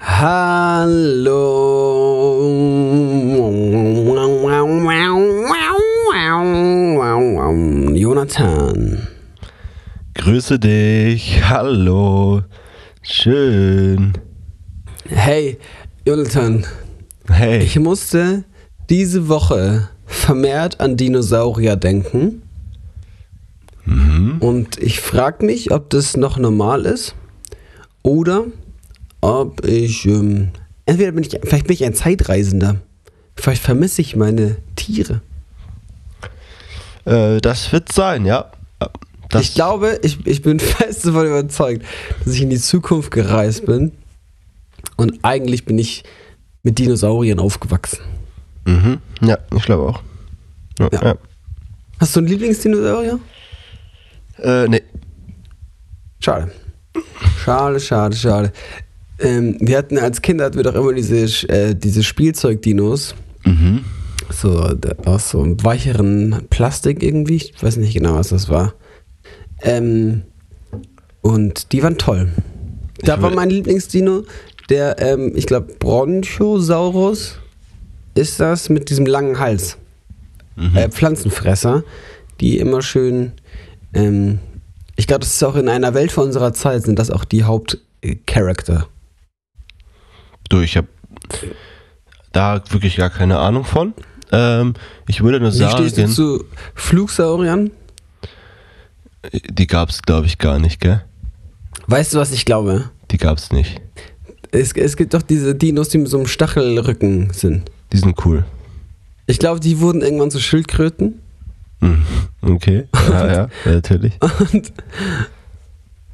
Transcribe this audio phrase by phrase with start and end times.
[0.00, 1.60] Hallo.
[7.94, 9.08] Jonathan.
[10.14, 11.42] Grüße dich.
[11.48, 12.42] Hallo.
[13.02, 14.14] Schön.
[15.06, 15.58] Hey,
[16.06, 16.64] Jonathan.
[17.28, 17.62] Hey.
[17.62, 18.44] Ich musste
[18.88, 22.40] diese Woche vermehrt an Dinosaurier denken.
[23.84, 24.38] Mhm.
[24.40, 27.14] Und ich frage mich, ob das noch normal ist
[28.02, 28.46] oder
[29.20, 30.50] ob ich, ähm,
[30.86, 32.76] entweder bin ich, vielleicht bin ich ein Zeitreisender.
[33.36, 35.22] Vielleicht vermisse ich meine Tiere.
[37.04, 38.50] Äh, das wird sein, ja.
[39.30, 41.84] Das ich glaube, ich, ich bin fest davon überzeugt,
[42.24, 43.92] dass ich in die Zukunft gereist bin.
[44.96, 46.04] Und eigentlich bin ich
[46.62, 48.00] mit Dinosauriern aufgewachsen.
[48.66, 48.98] Mhm.
[49.22, 50.02] Ja, ich glaube auch.
[50.78, 50.88] Ja.
[50.92, 51.02] Ja.
[51.02, 51.14] ja.
[51.98, 53.18] Hast du einen Lieblingsdinosaurier?
[54.38, 54.82] Äh, nee.
[56.20, 56.50] Schade.
[57.44, 58.52] Schade, schade, schade.
[59.20, 63.14] Ähm, wir hatten als Kinder hatten wir doch immer diese, äh, diese Spielzeugdinos.
[63.44, 63.84] Mhm.
[64.30, 67.36] So aus so einem weicheren Plastik irgendwie.
[67.36, 68.74] Ich weiß nicht genau, was das war.
[69.62, 70.22] Ähm,
[71.20, 72.30] und die waren toll.
[73.02, 74.24] Da Ich war mein Lieblingsdino,
[74.68, 77.38] der, ähm, ich glaube, Bronchosaurus
[78.14, 79.76] ist das mit diesem langen Hals.
[80.56, 80.76] Mhm.
[80.76, 81.82] Äh, Pflanzenfresser,
[82.40, 83.32] die immer schön.
[83.94, 84.38] Ähm,
[84.96, 87.44] ich glaube, das ist auch in einer Welt vor unserer Zeit, sind das auch die
[87.44, 88.86] Hauptcharakter.
[90.50, 90.88] Du, ich habe
[92.32, 93.94] da wirklich gar keine Ahnung von.
[94.32, 94.74] Ähm,
[95.08, 97.70] ich würde nur Wie stehst du sagen, zu Flugsauriern?
[99.32, 101.02] die gab es, glaube ich, gar nicht, gell?
[101.86, 102.90] Weißt du, was ich glaube?
[103.10, 103.80] Die gab es nicht.
[104.50, 107.70] Es, es gibt doch diese Dinos, die mit so einem Stachelrücken sind.
[107.92, 108.44] Die sind cool.
[109.26, 111.20] Ich glaube, die wurden irgendwann zu Schildkröten.
[111.80, 112.04] Mhm.
[112.42, 112.88] Okay.
[113.08, 113.32] Ja, ja,
[113.64, 114.14] ja, natürlich.
[114.52, 114.72] Und,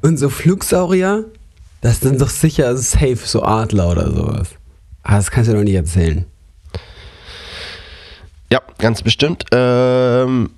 [0.01, 1.25] und so Flugsaurier,
[1.81, 4.49] das sind doch sicher safe, so Adler oder sowas.
[5.03, 6.25] Ah, das kannst du doch nicht erzählen.
[8.51, 9.43] Ja, ganz bestimmt.
[9.51, 10.49] Ähm,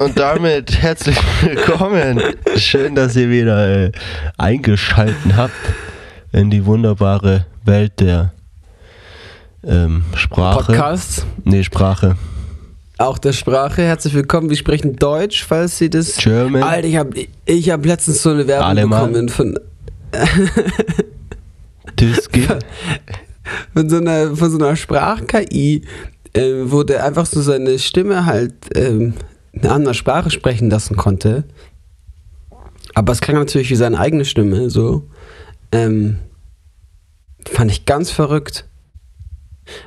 [0.00, 2.20] und damit herzlich willkommen.
[2.56, 3.92] Schön, dass ihr wieder äh,
[4.38, 5.52] eingeschalten habt
[6.32, 8.32] in die wunderbare Welt der
[9.64, 10.66] ähm, Sprache.
[10.66, 12.16] Podcasts, Nee, Sprache.
[12.98, 13.82] auch der Sprache.
[13.82, 14.50] Herzlich willkommen.
[14.50, 16.16] Wir sprechen Deutsch, falls Sie das.
[16.16, 16.62] German.
[16.62, 19.06] Alter, ich habe ich hab letztens so eine Werbung Alemann.
[19.12, 19.58] bekommen von,
[21.96, 22.46] Tüski.
[23.72, 25.82] von so einer, von so einer Sprach-KI,
[26.32, 29.14] äh, wo der einfach so seine Stimme halt ähm,
[29.52, 31.44] eine andere Sprache sprechen lassen konnte.
[32.94, 35.08] Aber es klang natürlich wie seine eigene Stimme, so.
[35.72, 36.18] Ähm,
[37.46, 38.66] fand ich ganz verrückt.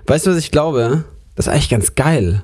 [0.06, 1.06] Weißt du, was ich glaube?
[1.36, 2.44] Das ist eigentlich ganz geil.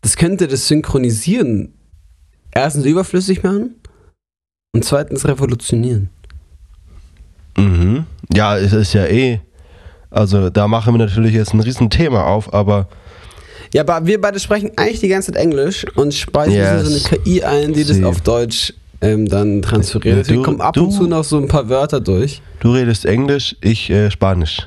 [0.00, 1.74] Das könnte das Synchronisieren
[2.52, 3.74] erstens überflüssig machen
[4.72, 6.10] und zweitens revolutionieren.
[7.56, 8.04] Mhm.
[8.32, 9.40] Ja, es ist ja eh.
[10.10, 12.88] Also da machen wir natürlich jetzt ein Riesenthema auf, aber
[13.74, 16.84] Ja, aber wir beide sprechen eigentlich die ganze Zeit Englisch und speisen Yes.
[16.84, 20.18] so eine KI ein, die das auf Deutsch ähm, dann transferiert.
[20.18, 22.40] Deswegen kommen ab und zu noch so ein paar Wörter durch.
[22.60, 24.66] du redest Englisch, ich äh, Spanisch.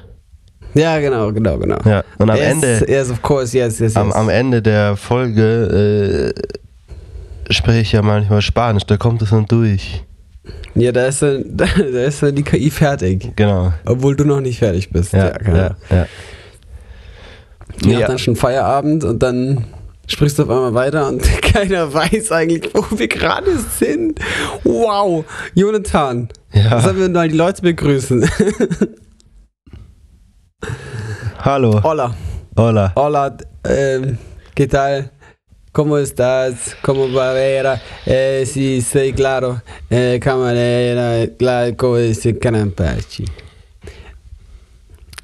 [0.75, 1.77] Ja, genau, genau, genau.
[1.83, 3.95] Ja, und am yes, Ende Yes, of course, yes, yes, yes.
[3.95, 6.33] Am, am Ende der Folge
[7.49, 10.03] äh, spreche ich ja manchmal Spanisch, da kommt es dann durch.
[10.79, 13.35] Ja, da ist, dann, da, da ist dann die KI fertig.
[13.35, 13.73] Genau.
[13.85, 15.13] Obwohl du noch nicht fertig bist.
[15.13, 15.57] Ja, genau.
[15.57, 16.05] ja, ja.
[17.83, 18.01] Die Ja.
[18.01, 19.65] hat dann schon Feierabend und dann
[20.07, 24.19] sprichst du auf einmal weiter und keiner weiß eigentlich, wo wir gerade sind.
[24.63, 25.23] Wow,
[25.53, 26.29] Jonathan.
[26.51, 26.81] Ja.
[26.81, 28.27] Sollen wir mal die Leute begrüßen?
[31.39, 31.81] Hallo.
[31.83, 32.15] Hola.
[32.57, 32.91] Hola.
[32.95, 34.15] Hola, eh,
[34.55, 35.09] ¿qué tal?
[35.71, 36.75] ¿Cómo estás?
[36.81, 37.79] ¿Cómo va Vera?
[38.05, 39.61] Eh, sí, sí, claro.
[39.89, 43.25] Eh, camarera, claro, como dice Canampachi.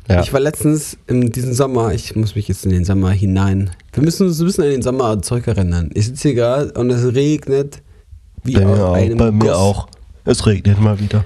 [0.08, 0.22] Ja.
[0.22, 3.72] Ich war letztens in diesem Sommer, ich muss mich jetzt in den Sommer hinein.
[3.92, 5.90] Wir müssen uns ein bisschen an den Sommer zurückerinnern.
[5.96, 7.82] Ich sitze hier gerade und es regnet
[8.44, 9.56] wie Bei auch, einem bei mir Guss.
[9.58, 9.88] auch.
[10.26, 11.26] Es regnet mal wieder.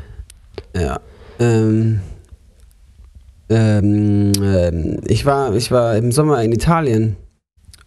[0.74, 1.02] Ja.
[1.40, 2.00] Ähm,
[3.49, 7.17] ähm, ähm, ich, war, ich war im Sommer in Italien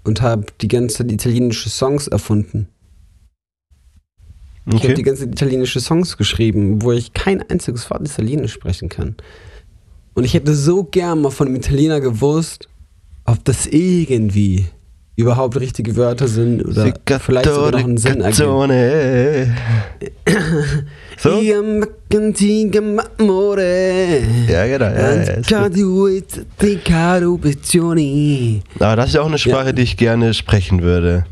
[0.04, 2.68] und habe die ganze Zeit italienische Songs erfunden.
[4.66, 5.02] Ich habe die Okay.
[5.02, 9.16] ganze Zeit italienische Songs geschrieben, wo ich kein einziges Wort Italienisch sprechen kann.
[10.14, 12.68] Und ich hätte so gern mal von einem Italiener gewusst,
[13.24, 14.66] ob das irgendwie
[15.14, 16.84] überhaupt richtige Wörter sind oder
[17.20, 18.32] vielleicht sogar noch einen Sinn ergeben.
[21.18, 21.38] So?
[24.48, 24.86] Ja, genau.
[24.86, 25.36] Ja.
[28.80, 29.72] Aber das ist ja auch eine Sprache, Ja.
[29.72, 31.24] die ich gerne sprechen würde.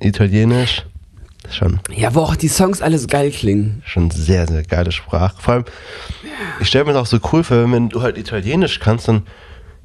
[0.00, 0.84] Italienisch.
[1.50, 3.82] Schon, Ja, wo auch die Songs alles geil klingen.
[3.86, 5.34] schon sehr, sehr geile Sprache.
[5.40, 5.64] Vor allem,
[6.60, 9.22] ich stelle mir das auch so cool vor, wenn du halt Italienisch kannst, dann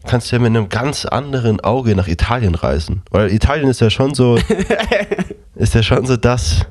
[0.08, 3.02] kannst du ja mit einem ganz anderen Auge nach Italien reisen.
[3.12, 4.38] Weil Italien ist ja schon so,
[5.56, 6.66] ist ja schon so das,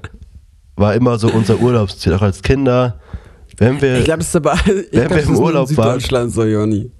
[0.76, 2.98] war immer so unser Urlaubsziel, auch als Kinder.
[3.58, 4.54] Wenn wir, Ich glaube, das ist aber.
[4.64, 6.90] Wenn glaub, wir im Urlaub in waren- Süddeutschland so, Joni.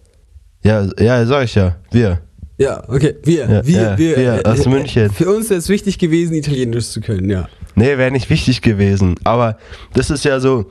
[0.63, 2.21] ja, ja, sag ich ja, wir.
[2.59, 3.17] Ja, okay.
[3.25, 4.17] Wir, Ja, wir, ja, wir.
[4.17, 5.11] wir aus äh, München.
[5.11, 7.49] Für uns ist es wichtig gewesen, Italienisch zu können, ja.
[7.75, 9.15] Nee, wäre nicht wichtig gewesen.
[9.25, 9.57] Aber
[9.95, 10.71] das ist ja so,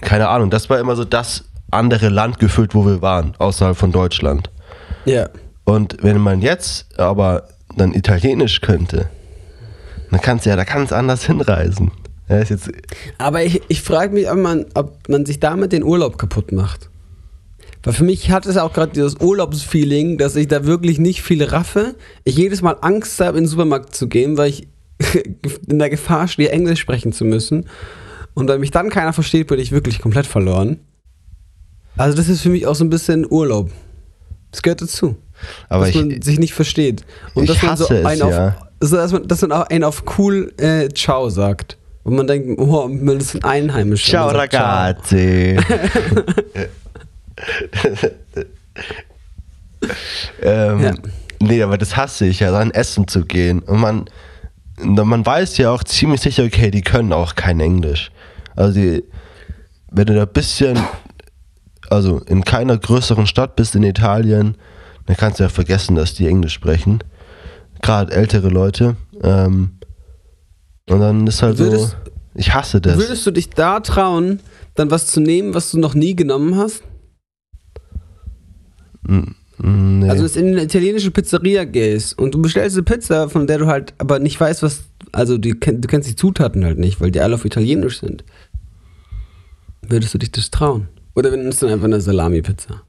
[0.00, 1.44] keine Ahnung, das war immer so das
[1.74, 4.50] andere Land gefühlt, wo wir waren, außerhalb von Deutschland.
[5.04, 5.28] Ja.
[5.64, 9.08] Und wenn man jetzt aber dann Italienisch könnte,
[10.10, 11.90] dann kannst du ja da ganz anders hinreisen.
[12.28, 12.70] Ja, ist jetzt,
[13.18, 16.88] Aber ich, ich frage mich, ob man, ob man sich damit den Urlaub kaputt macht.
[17.82, 21.44] Weil für mich hat es auch gerade dieses Urlaubsfeeling, dass ich da wirklich nicht viel
[21.44, 21.94] raffe.
[22.24, 24.68] Ich jedes Mal Angst habe, in den Supermarkt zu gehen, weil ich
[25.68, 27.66] in der Gefahr stehe, Englisch sprechen zu müssen.
[28.32, 30.80] Und wenn mich dann keiner versteht, bin ich wirklich komplett verloren.
[31.96, 33.70] Also das ist für mich auch so ein bisschen Urlaub.
[34.50, 35.16] Das gehört dazu.
[35.68, 37.04] aber dass ich, man sich nicht versteht.
[37.34, 38.56] Und dass man so einen auf, ja.
[38.80, 41.76] so, dass man, dass man auch einen auf cool äh, Ciao sagt.
[42.02, 44.10] Und man denkt, oh, man ist ein Einheimischer.
[44.10, 45.56] Ciao sagt ragazzi.
[50.42, 50.92] ähm, Ja.
[51.40, 53.60] Nee, aber das hasse ich ja, dann essen zu gehen.
[53.60, 54.06] Und man,
[54.78, 58.10] man weiß ja auch ziemlich sicher, okay, die können auch kein Englisch.
[58.56, 59.04] Also die,
[59.90, 60.78] wenn du da ein bisschen,
[61.90, 64.56] also in keiner größeren Stadt bist in Italien,
[65.06, 67.02] dann kannst du ja vergessen, dass die Englisch sprechen.
[67.82, 68.96] Gerade ältere Leute.
[69.22, 69.78] Ähm,
[70.88, 71.96] und dann ist halt Würdest- so,
[72.34, 72.96] ich hasse das.
[72.96, 74.40] Würdest du dich da trauen,
[74.74, 76.82] dann was zu nehmen, was du noch nie genommen hast?
[79.06, 79.22] Mm,
[79.56, 80.10] Nee.
[80.10, 83.58] Also, dass du in eine italienische Pizzeria gehst und du bestellst eine Pizza, von der
[83.58, 84.82] du halt aber nicht weißt, was.
[85.12, 88.24] Also, die, du kennst die Zutaten halt nicht, weil die alle auf Italienisch sind.
[89.82, 90.88] Würdest du dich das trauen?
[91.14, 92.82] Oder es dann einfach eine Salami-Pizza?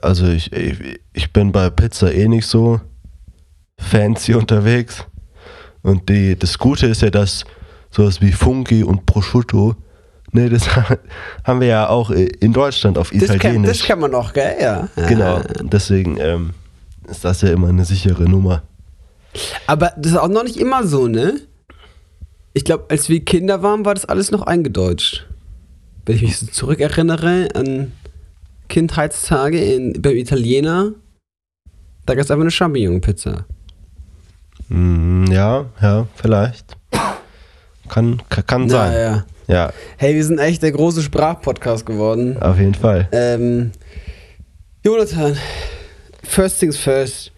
[0.00, 2.80] Also ich, ich, ich bin bei Pizza eh nicht so
[3.78, 5.04] fancy unterwegs.
[5.82, 7.44] Und die, das Gute ist ja, dass
[7.90, 9.76] sowas wie Fungi und Prosciutto,
[10.32, 10.66] ne, das
[11.44, 13.78] haben wir ja auch in Deutschland auf Das kann, Italienisch.
[13.78, 14.56] das kann man auch, gell?
[14.60, 14.88] Ja.
[14.96, 15.06] Ja.
[15.06, 16.50] genau, deswegen ähm,
[17.08, 18.62] ist das ja immer eine sichere Nummer.
[19.66, 21.40] Aber das ist auch noch nicht immer so, ne?
[22.54, 25.26] Ich glaube, als wir Kinder waren, war das alles noch eingedeutscht.
[26.06, 27.92] Wenn ich mich so zurückerinnere an
[28.68, 30.92] Kindheitstage in, beim Italiener,
[32.06, 33.46] da gab es einfach eine Champignon-Pizza.
[34.68, 36.76] Mm, ja, ja, vielleicht.
[37.88, 38.92] Kann, kann, kann sein.
[38.92, 39.24] Naja.
[39.46, 42.40] Ja, Hey, wir sind echt der große Sprachpodcast geworden.
[42.42, 43.08] auf jeden Fall.
[43.12, 43.72] Ähm,
[44.82, 45.36] Jonathan,
[46.22, 47.30] first things first.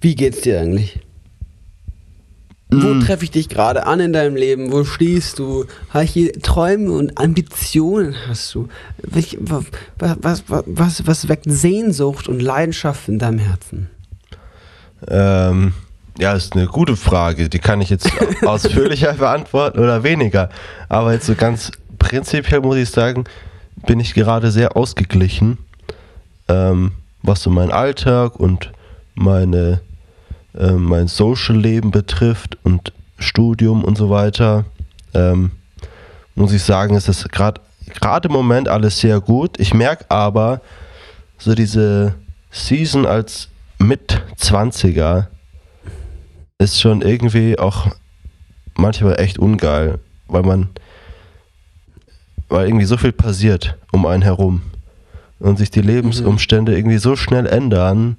[0.00, 1.00] Wie geht's dir eigentlich?
[2.74, 3.00] Wo Mm.
[3.00, 4.72] treffe ich dich gerade an in deinem Leben?
[4.72, 5.66] Wo stehst du?
[5.92, 8.68] Welche Träume und Ambitionen hast du?
[9.02, 9.64] Welch, was,
[9.98, 13.90] was, was, was, was weckt Sehnsucht und Leidenschaft in deinem Herzen?
[15.08, 15.72] Ähm,
[16.18, 17.48] ja, ist eine gute Frage.
[17.48, 18.10] Die kann ich jetzt
[18.46, 20.48] ausführlicher beantworten oder weniger.
[20.88, 23.24] Aber jetzt so ganz prinzipiell muss ich sagen,
[23.86, 25.58] bin ich gerade sehr ausgeglichen,
[26.48, 26.92] ähm,
[27.22, 28.72] was so mein Alltag und
[29.14, 29.80] meine,
[30.58, 34.64] äh, mein Social-Leben betrifft und Studium und so weiter.
[35.14, 35.52] Ähm,
[36.34, 37.60] muss ich sagen, ist das gerade
[38.24, 39.58] im Moment alles sehr gut.
[39.60, 40.60] Ich merke aber,
[41.38, 42.14] so diese
[42.50, 43.48] Season als
[43.78, 45.26] Mit-20er
[46.58, 47.88] ist schon irgendwie auch
[48.76, 49.98] manchmal echt ungeil,
[50.28, 50.68] weil man,
[52.48, 54.62] weil irgendwie so viel passiert um einen herum
[55.40, 58.16] und sich die Lebensumstände irgendwie so schnell ändern,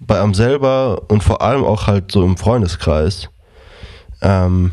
[0.00, 3.28] bei einem selber und vor allem auch halt so im Freundeskreis,
[4.20, 4.72] ähm,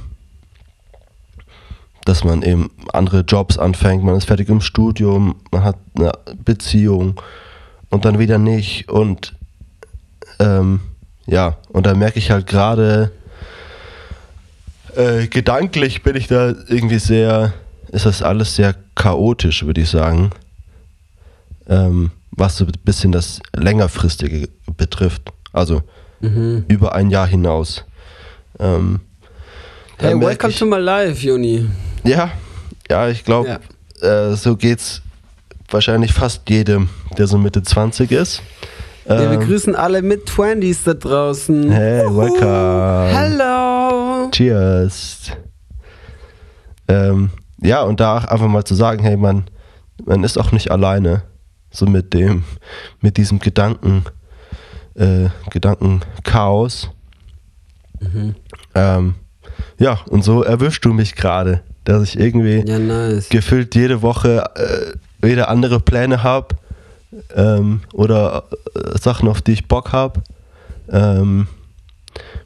[2.06, 6.12] dass man eben andere Jobs anfängt, man ist fertig im Studium, man hat eine
[6.44, 7.20] Beziehung
[7.90, 9.36] und dann wieder nicht und
[10.40, 10.82] ähm,
[11.26, 13.12] ja, und da merke ich halt gerade,
[14.96, 17.54] äh, gedanklich bin ich da irgendwie sehr,
[17.92, 20.30] ist das alles sehr chaotisch, würde ich sagen.
[21.68, 25.32] Ähm, was so ein bisschen das längerfristige betrifft.
[25.54, 25.82] Also
[26.22, 26.66] Mhm.
[26.68, 27.86] über ein Jahr hinaus.
[28.60, 29.00] Ähm,
[29.98, 31.70] Hey, welcome ich, to my life, Juni.
[32.04, 32.32] Ja,
[32.90, 33.60] ja, ich glaube,
[34.02, 34.30] Ja.
[34.32, 35.02] äh, so geht's
[35.70, 38.42] wahrscheinlich fast jedem, der so Mitte 20 ist.
[39.08, 41.72] Ja, wir Ähm, grüßen alle mit 20s da draußen.
[41.72, 42.18] Hey, Uhu.
[42.18, 43.08] welcome.
[43.18, 44.30] Hello.
[44.32, 45.32] Cheers.
[46.88, 47.30] Ähm,
[47.62, 49.46] ja, und da einfach mal zu sagen, hey, man,
[50.06, 51.24] man ist auch nicht alleine.
[51.76, 52.44] So mit dem,
[53.02, 54.06] mit diesem Gedanken,
[54.96, 56.90] äh, Gedankenchaos.
[58.00, 58.36] Mhm.
[58.74, 59.16] Ähm,
[59.78, 63.28] ja, und so erwischst du mich gerade, dass ich irgendwie Ja, nice.
[63.30, 66.56] gefühlt jede Woche äh, wieder andere Pläne habe
[67.36, 70.24] ähm, oder äh, Sachen, auf die ich Bock habe.
[70.90, 71.48] Ähm,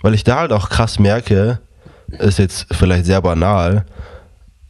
[0.01, 1.59] weil ich da halt auch krass merke,
[2.07, 3.85] ist jetzt vielleicht sehr banal,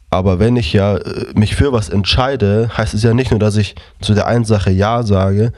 [0.10, 3.58] aber wenn ich ja äh, mich für was entscheide, heißt es ja nicht nur, dass
[3.58, 5.52] ich zu der einen Sache Ja sage,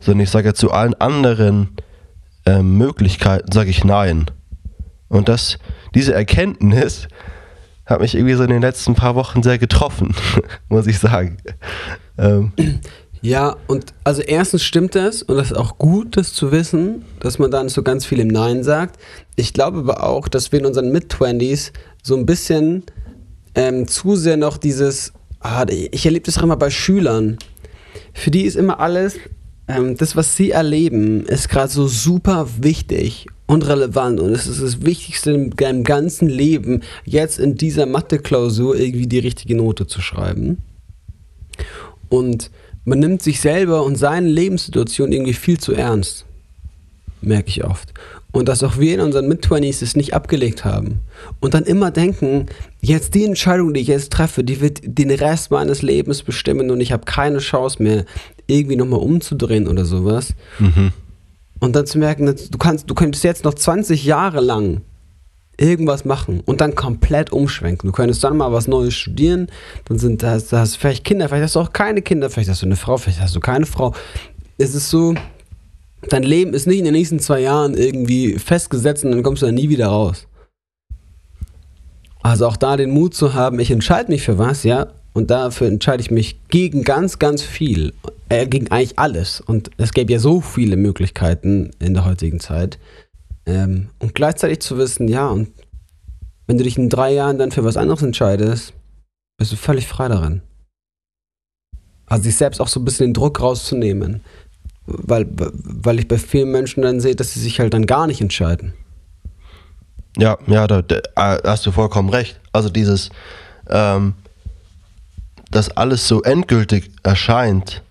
[0.00, 1.76] sondern ich sage ja zu allen anderen
[2.46, 4.26] ähm, Möglichkeiten sage ich Nein.
[5.08, 5.58] Und das,
[5.94, 7.08] diese Erkenntnis
[7.84, 10.14] hat mich irgendwie so in den letzten paar Wochen sehr getroffen,
[10.68, 11.38] muss ich sagen.
[12.18, 12.52] Ähm,
[13.22, 17.40] Ja, und also erstens stimmt das und das ist auch gut, das zu wissen, dass
[17.40, 19.00] man dann so ganz viel im Nein sagt.
[19.34, 21.72] Ich glaube aber auch, dass wir in unseren Mid-20s
[22.04, 22.84] so ein bisschen
[23.56, 27.38] ähm, zu sehr noch dieses, ah, ich erlebe das auch immer bei Schülern.
[28.12, 29.16] Für die ist immer alles,
[29.66, 34.62] ähm, das, was sie erleben, ist gerade so super wichtig und relevant und es ist
[34.62, 40.58] das Wichtigste deinem ganzen Leben, jetzt in dieser Mathe-Klausur irgendwie die richtige Note zu schreiben.
[42.08, 42.50] Und
[42.84, 46.24] man nimmt sich selber und seine Lebenssituation irgendwie viel zu ernst.
[47.20, 47.92] Merke ich oft.
[48.32, 51.00] Und dass auch wir in unseren Mid-20s es nicht abgelegt haben.
[51.40, 52.46] Und dann immer denken,
[52.80, 56.80] jetzt die Entscheidung, die ich jetzt treffe, die wird den Rest meines Lebens bestimmen und
[56.80, 58.04] ich habe keine Chance mehr,
[58.46, 60.34] irgendwie nochmal umzudrehen oder sowas.
[61.60, 64.82] Und dann zu merken, du kannst, du könntest jetzt noch 20 Jahre lang
[65.58, 67.88] irgendwas machen und dann komplett umschwenken.
[67.88, 69.48] Du könntest dann mal was Neues studieren,
[69.86, 72.28] dann sind da hast, da hast du vielleicht Kinder, vielleicht hast du auch keine Kinder,
[72.28, 73.94] vielleicht hast du eine Frau, vielleicht hast du keine Frau.
[74.58, 75.14] Es ist so,
[76.08, 79.46] dein Leben ist nicht in den nächsten zwei Jahren irgendwie festgesetzt und dann kommst du
[79.46, 80.26] da nie wieder raus.
[82.22, 85.68] Also auch da den Mut zu haben, ich entscheide mich für was, ja, und dafür
[85.68, 87.94] entscheide ich mich gegen ganz, ganz viel,
[88.28, 89.40] äh, gegen eigentlich alles.
[89.40, 92.78] Und es gäbe ja so viele Möglichkeiten in der heutigen Zeit.
[93.46, 95.48] Ähm, und gleichzeitig zu wissen, ja, und
[96.46, 98.74] wenn du dich in drei Jahren dann für was anderes entscheidest,
[99.38, 100.42] bist du völlig frei darin.
[102.06, 104.20] Also sich selbst auch so ein bisschen den Druck rauszunehmen.
[104.86, 108.20] Weil, weil ich bei vielen Menschen dann sehe, dass sie sich halt dann gar nicht
[108.20, 108.72] entscheiden.
[110.16, 112.40] Ja, ja, da, da äh, hast du vollkommen recht.
[112.52, 113.10] Also dieses,
[113.68, 114.14] ähm,
[115.50, 117.82] dass alles so endgültig erscheint,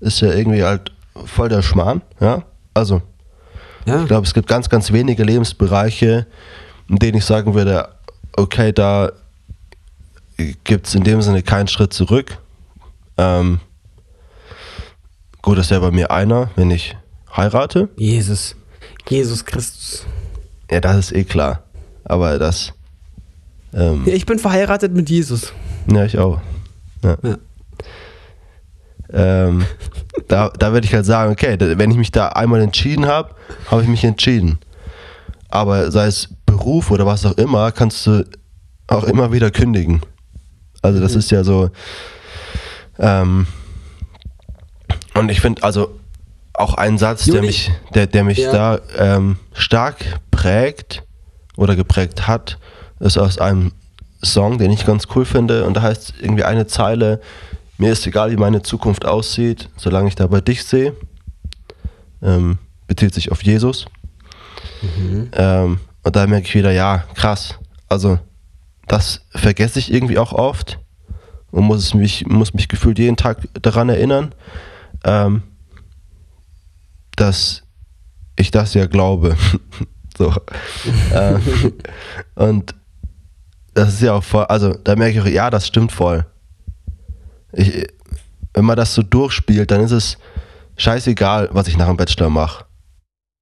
[0.00, 0.92] ist ja irgendwie halt
[1.26, 2.42] voll der Schmarrn, ja.
[2.74, 3.02] Also,
[3.84, 6.26] Ja, ich glaube, es gibt ganz, ganz wenige Lebensbereiche,
[6.88, 7.88] in denen ich sagen würde,
[8.36, 9.12] okay, da
[10.64, 12.38] gibt es in dem Sinne keinen Schritt zurück.
[13.18, 13.60] Ähm,
[15.42, 16.96] gut, das wäre bei mir einer, wenn ich
[17.36, 17.88] heirate.
[17.96, 18.56] Jesus.
[19.08, 20.06] Jesus Christus.
[20.70, 21.62] Ja, das ist eh klar.
[22.04, 22.72] Aber das,
[23.72, 25.52] ähm, Ja, ich bin verheiratet mit Jesus.
[25.90, 26.40] ja, ich auch.
[27.02, 27.16] Ja.
[27.22, 27.36] Ja.
[29.12, 29.64] Ähm,
[30.28, 33.34] da da würde ich halt sagen, okay, wenn ich mich da einmal entschieden habe,
[33.70, 34.58] habe ich mich entschieden.
[35.48, 38.24] Aber sei es Beruf oder was auch immer, kannst du
[38.86, 40.00] auch immer wieder kündigen.
[40.82, 41.70] Also das ist ja so.
[43.00, 43.46] Ähm,
[45.14, 45.98] und ich finde, also
[46.54, 48.52] auch ein Satz, der Juli- mich, der, der mich Ja.
[48.52, 51.02] da ähm, stark prägt
[51.56, 52.58] oder geprägt hat,
[53.00, 53.72] ist aus einem
[54.22, 55.64] Song, den ich ganz cool finde.
[55.64, 57.20] Und da heißt irgendwie eine Zeile,
[57.78, 60.94] mir ist egal, wie meine Zukunft aussieht, solange ich dabei dich sehe.
[62.22, 63.86] Ähm, bezieht sich auf Jesus.
[65.32, 67.58] Ähm, und da merke ich wieder, ja, krass.
[67.88, 68.18] Also,
[68.86, 70.78] das vergesse ich irgendwie auch oft
[71.50, 74.34] und muss, es mich, muss mich gefühlt jeden Tag daran erinnern,
[75.04, 75.42] ähm,
[77.16, 77.62] dass
[78.36, 79.36] ich das ja glaube.
[80.18, 80.34] so.
[81.14, 81.42] ähm,
[82.34, 82.74] und
[83.74, 86.26] das ist ja auch voll, also da merke ich auch, ja, das stimmt voll.
[87.52, 87.86] Ich,
[88.54, 90.18] wenn man das so durchspielt, dann ist es
[90.76, 92.64] scheißegal, was ich nach dem Bachelor mache.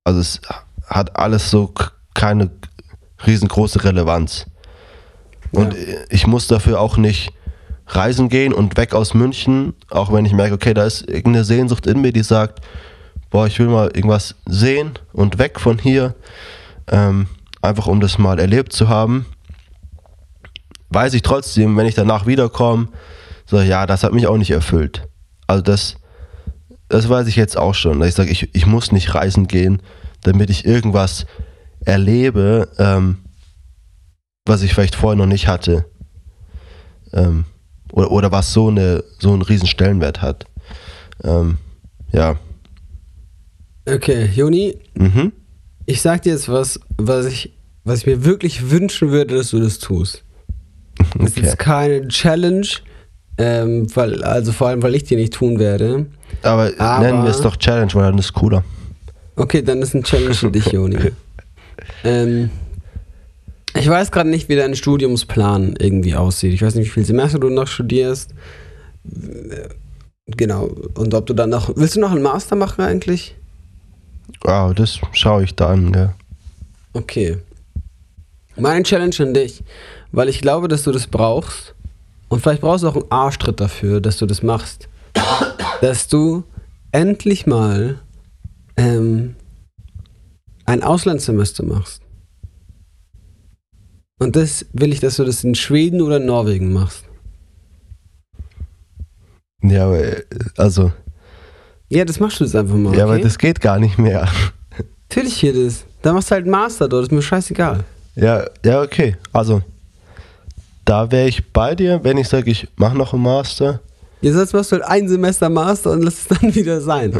[0.04, 0.40] Also es
[0.86, 1.72] hat alles so
[2.14, 2.50] keine
[3.26, 4.46] riesengroße Relevanz.
[5.50, 5.74] Und
[6.10, 7.32] ich muss dafür auch nicht
[7.88, 11.86] reisen gehen und weg aus München, auch wenn ich merke, okay, da ist irgendeine Sehnsucht
[11.86, 12.60] in mir, die sagt,
[13.30, 16.14] boah, ich will mal irgendwas sehen und weg von hier,
[16.88, 17.28] ähm,
[17.62, 19.26] einfach um das mal erlebt zu haben.
[20.90, 22.88] Weiß ich trotzdem, wenn ich danach wiederkomme,
[23.46, 25.08] so, ja, das hat mich auch nicht erfüllt.
[25.46, 25.96] Also das,
[26.88, 29.82] das weiß ich jetzt auch schon, ich sage, ich, ich muss nicht reisen gehen,
[30.22, 31.26] damit ich irgendwas
[31.84, 33.18] erlebe, ähm,
[34.44, 35.86] was ich vielleicht vorher noch nicht hatte.
[37.12, 37.44] Ähm,
[37.92, 40.44] oder, oder was so, eine, so einen riesen Stellenwert hat.
[41.24, 41.58] Ähm,
[42.12, 42.36] ja.
[43.88, 45.32] Okay, Joni, Mhm.
[45.86, 47.52] ich sag dir jetzt was, was ich,
[47.84, 50.24] was ich mir wirklich wünschen würde, dass du das tust.
[51.18, 51.56] Das ist Okay.
[51.56, 52.66] keine Challenge,
[53.38, 56.06] ähm, weil, also vor allem, weil ich die nicht tun werde.
[56.42, 58.64] Aber, Aber- nennen wir es doch Challenge, weil dann ist es cooler.
[59.36, 60.98] Okay, dann ist ein Challenge für dich, Joni.
[62.04, 62.50] ähm,
[63.76, 66.52] Ich weiß gerade nicht, wie dein Studiumsplan irgendwie aussieht.
[66.52, 68.34] Ich weiß nicht, wie viel Semester du noch studierst.
[70.26, 70.70] Genau.
[70.94, 71.74] Und ob du dann noch.
[71.76, 73.36] Willst du noch einen Master machen eigentlich?
[74.42, 76.14] Wow, das schaue ich dann, ja.
[76.92, 77.38] Okay.
[78.56, 79.62] Meine Challenge an dich,
[80.12, 81.74] weil ich glaube, dass du das brauchst.
[82.28, 84.88] Und vielleicht brauchst du auch einen Arschtritt dafür, dass du das machst.
[85.80, 86.44] dass du
[86.92, 88.00] endlich mal
[88.76, 89.36] ähm,
[90.64, 92.02] ein Auslandssemester machst.
[94.18, 97.04] Und das will ich, dass du das in Schweden oder Norwegen machst.
[99.62, 100.22] Ja, aber, äh,
[100.56, 100.92] also,
[101.88, 102.96] Ja, das machst du jetzt einfach mal.
[102.96, 103.22] ja, aber okay?
[103.22, 104.28] das geht gar nicht mehr.
[105.08, 105.84] Natürlich geht es.
[106.02, 107.84] Da machst du halt Master dort, ist mir scheißegal.
[108.14, 109.16] Ja, ja, okay.
[109.32, 109.62] Also,
[110.84, 113.80] da wäre ich bei dir, wenn ich sage, ich mache noch einen Master.
[114.20, 117.18] Jetzt sonst machst du halt ein Semester Master und lass es dann wieder sein.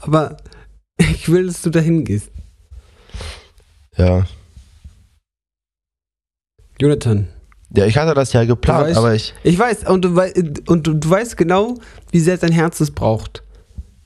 [0.00, 0.36] Aber
[0.98, 2.30] ich will, dass du dahin gehst.
[3.96, 4.24] Ja.
[6.80, 7.28] Jonathan,
[7.76, 9.34] Ja, ich hatte das ja geplant, weißt- aber ich.
[9.44, 10.32] ich weiß, und du, wei
[10.66, 11.74] und du, du weißt genau,
[12.10, 13.42] wie sehr dein Herz es braucht,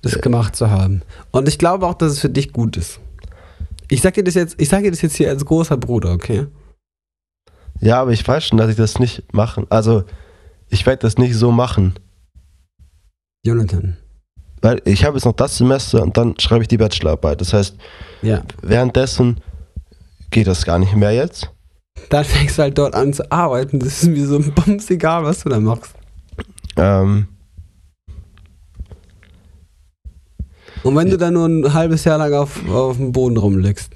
[0.02, 1.02] das gemacht zu haben.
[1.31, 3.00] Und ich glaube auch, dass es für dich gut ist.
[3.88, 6.47] Ich sag dir das jetzt, ich sag dir das jetzt hier als großer Bruder, okay?
[7.81, 9.66] Ja, aber ich weiß schon, dass ich das nicht machen.
[9.71, 10.04] Also,
[10.69, 11.95] ich werde das nicht so machen.
[13.45, 13.97] Jonathan.
[14.62, 17.40] Weil ich habe jetzt noch das Semester und dann schreibe ich die Bachelorarbeit.
[17.40, 17.76] Das heißt,
[18.23, 18.43] Ja.
[18.62, 19.38] währenddessen
[20.31, 21.50] geht das gar nicht mehr jetzt.
[22.10, 23.78] Dann fängst du halt dort an zu arbeiten.
[23.78, 25.94] Das ist mir so ein Bums egal, was du da machst.
[26.76, 27.28] Ähm,
[30.82, 33.90] Und wenn du dann nur ein halbes Jahr lang auf, auf dem Boden rumliegst.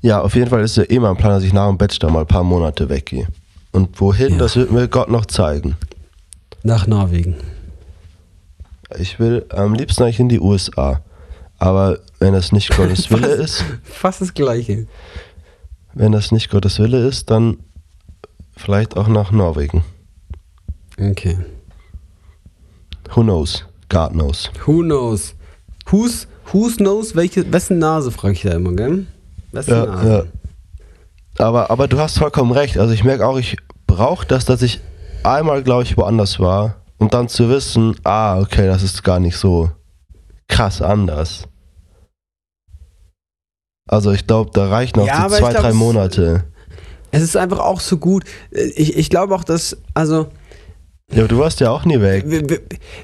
[0.00, 2.20] ja, auf jeden Fall ist ja eh mein Plan, dass ich nach dem Bachelor mal
[2.20, 3.26] ein paar Monate weggehe.
[3.72, 4.38] Und wohin, Ja.
[4.38, 5.76] das wird mir Gott noch zeigen.
[6.62, 7.36] Nach Norwegen.
[8.98, 11.02] Ich will am liebsten eigentlich in die USA.
[11.58, 14.86] Aber wenn das nicht Gottes Wille ist, Fast das Gleiche.
[15.96, 17.56] Wenn das nicht Gottes Wille ist, dann
[18.54, 19.82] vielleicht auch nach Norwegen.
[21.00, 21.38] Okay.
[23.14, 23.64] Who knows?
[23.88, 24.50] God knows.
[24.66, 25.34] Who knows?
[25.86, 29.06] Who's, who's knows, welche, wessen Nase, frage ich da immer, gell?
[29.52, 30.08] Wessen Ja, Nase?
[31.38, 31.44] ja.
[31.46, 32.76] Aber, aber du hast vollkommen recht.
[32.78, 34.80] Also ich merke auch, ich brauche das, dass ich
[35.22, 39.36] einmal, glaube ich, woanders war, um dann zu wissen, ah, okay, das ist gar nicht
[39.36, 39.70] so
[40.48, 41.48] krass anders.
[43.86, 46.44] Also ich glaube, da reichen noch Ja, die zwei, glaub, drei Monate.
[47.12, 48.24] Es ist einfach auch so gut.
[48.50, 50.26] Ich, ich glaube auch, dass, also,
[51.12, 52.24] Ja, aber du warst ja auch nie weg.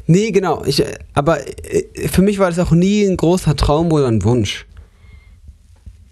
[0.07, 0.65] nee, genau.
[0.65, 4.67] Ich, aber äh, für mich war das auch nie ein großer Traum oder ein Wunsch.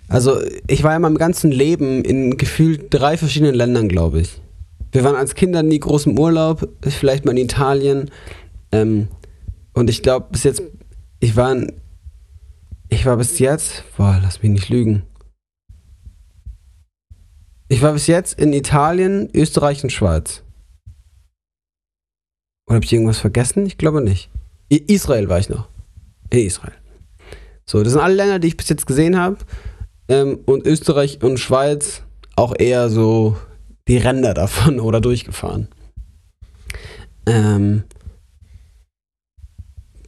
[0.08, 4.40] Also, ich war ja meinem ganzen Leben in gefühlt drei verschiedenen Ländern, glaube ich.
[4.92, 8.10] Wir waren als Kinder nie groß im Urlaub, vielleicht mal in Italien.
[8.72, 9.06] Ähm,
[9.72, 10.62] und ich glaube, bis jetzt,
[11.20, 11.72] ich war, in,
[12.90, 15.04] ich war bis jetzt, boah, lass mich nicht lügen.
[17.68, 20.42] Ich war bis jetzt in Italien, Österreich und Schweiz.
[22.66, 23.64] Oder habe ich irgendwas vergessen?
[23.64, 24.28] Ich glaube nicht.
[24.68, 25.68] Israel war ich noch.
[26.30, 26.74] In Israel.
[27.64, 29.38] So, das sind alle Länder, die ich bis jetzt gesehen habe.
[30.08, 32.02] Ähm, und Österreich und Schweiz
[32.34, 33.36] auch eher so
[33.86, 35.68] die Ränder davon oder durchgefahren.
[37.26, 37.84] Ähm,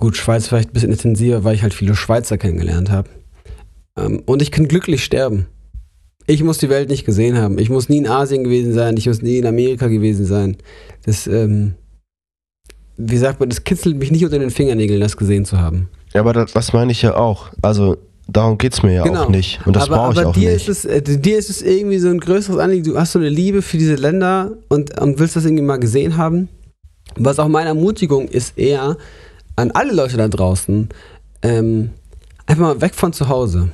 [0.02, 3.08] gut, Schweiz vielleicht ein bisschen intensiver, weil ich halt viele Schweizer kennengelernt habe.
[3.96, 5.46] Ähm, und ich kann glücklich sterben.
[6.26, 7.56] Ich muss die Welt nicht gesehen haben.
[7.60, 8.96] Ich muss nie in Asien gewesen sein.
[8.96, 10.56] Ich muss nie in Amerika gewesen sein.
[11.06, 11.74] Das, ähm,
[12.96, 15.88] wie sagt man, das kitzelt mich nicht unter den Fingernägeln, das gesehen zu haben.
[16.12, 17.50] Ja, aber das, das meine ich ja auch.
[17.62, 19.64] Also darum geht es mir ja auch nicht.
[19.64, 19.98] Und das Genau.
[19.98, 20.68] aber brauche ich aber auch dir nicht.
[20.68, 22.82] Ist es, äh, dir ist es irgendwie so ein größeres Anliegen.
[22.82, 26.16] Du hast so eine Liebe für diese Länder und, und willst das irgendwie mal gesehen
[26.16, 26.48] haben.
[27.14, 28.96] Was auch meine Ermutigung ist eher
[29.56, 30.88] an alle Leute da draußen,
[31.42, 31.90] ähm,
[32.46, 33.70] einfach mal weg von zu Hause.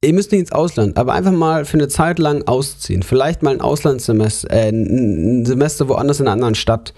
[0.00, 3.02] Ihr müsst nicht ins Ausland, aber einfach mal für eine Zeit lang ausziehen.
[3.02, 6.94] Vielleicht mal ein Auslandssemester, äh, ein Semester woanders in einer anderen Stadt.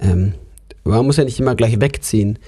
[0.00, 0.34] Ähm,
[0.82, 2.38] man muss ja nicht immer gleich wegziehen.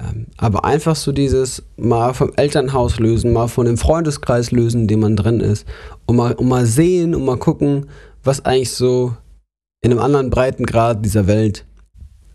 [0.00, 4.86] Ähm, aber einfach so dieses mal vom Elternhaus lösen, mal von dem Freundeskreis lösen, in
[4.88, 5.66] dem man drin ist.
[6.06, 7.86] Und mal, und mal sehen und mal gucken,
[8.22, 9.14] was eigentlich so
[9.82, 11.66] in einem anderen Breitengrad dieser Welt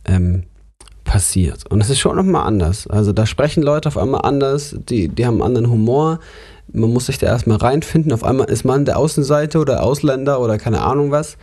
[0.05, 0.43] ähm,
[1.09, 1.65] passiert.
[1.71, 2.85] Und es ist schon nochmal anders.
[2.85, 6.19] Also da sprechen Leute auf einmal anders, die, die haben einen anderen Humor.
[6.71, 8.13] Man muss sich da erstmal reinfinden.
[8.13, 11.37] Auf einmal ist man der Außenseiter oder Ausländer oder keine Ahnung was.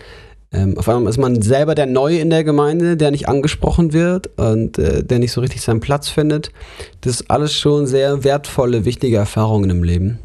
[0.53, 4.39] Ähm, auf einmal ist man selber der Neue in der Gemeinde, der nicht angesprochen wird
[4.39, 6.53] und äh, der nicht so richtig seinen Platz findet.
[7.01, 10.21] Das ist alles schon sehr wertvolle, wichtige Erfahrungen im Leben.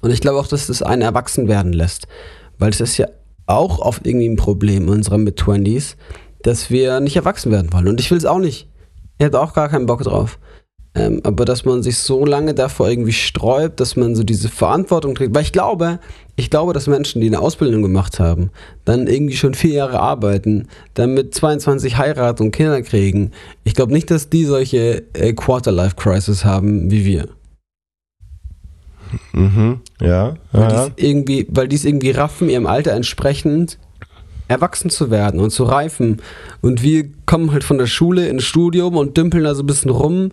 [0.00, 2.08] Und ich glaube auch, dass das einen erwachsen werden lässt.
[2.58, 3.06] Weil es ist ja
[3.46, 5.94] auch oft irgendwie ein Problem in unseren Mid-20s,
[6.42, 7.88] dass wir nicht erwachsen werden wollen.
[7.88, 8.68] Und ich will es auch nicht.
[9.18, 10.38] Ich hätte auch gar keinen Bock drauf.
[10.94, 15.14] Ähm, aber dass man sich so lange davor irgendwie sträubt, dass man so diese Verantwortung
[15.14, 15.34] trägt.
[15.34, 16.00] Weil ich glaube,
[16.36, 18.50] ich glaube, dass Menschen, die eine Ausbildung gemacht haben,
[18.84, 23.30] dann irgendwie schon vier Jahre arbeiten, dann mit 22 heiraten und Kinder kriegen.
[23.64, 27.28] Ich glaube nicht, dass die solche äh, Quarter-Life-Crisis haben wie wir.
[29.32, 30.34] Mhm, ja.
[30.52, 30.68] Weil ja.
[30.68, 33.78] die es irgendwie, weil die es irgendwie raffen, ihrem Alter entsprechend
[34.48, 36.20] erwachsen zu werden und zu reifen.
[36.60, 39.90] Und wir kommen halt von der Schule ins Studium und dümpeln da so ein bisschen
[39.90, 40.30] rum,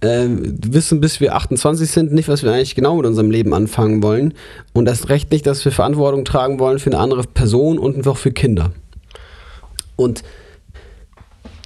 [0.00, 4.02] äh, wissen bis wir 28 sind nicht, was wir eigentlich genau mit unserem Leben anfangen
[4.02, 4.34] wollen.
[4.72, 8.16] Und erst recht nicht, dass wir Verantwortung tragen wollen für eine andere Person und auch
[8.16, 8.70] für Kinder.
[9.96, 10.22] Und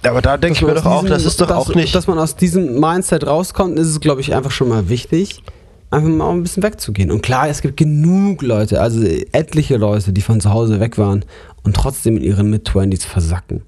[0.01, 1.93] Aber da denke ich mir doch auch, diesem- das ist doch dass, auch nicht.
[1.95, 5.43] Dass man aus diesem Mindset rauskommt, ist es, glaube ich, einfach schon mal wichtig,
[5.91, 7.11] einfach mal ein bisschen wegzugehen.
[7.11, 9.01] Und klar, es gibt genug Leute, also
[9.31, 11.23] etliche Leute, die von zu Hause weg waren
[11.63, 13.61] und trotzdem in ihren Mid-20s versacken.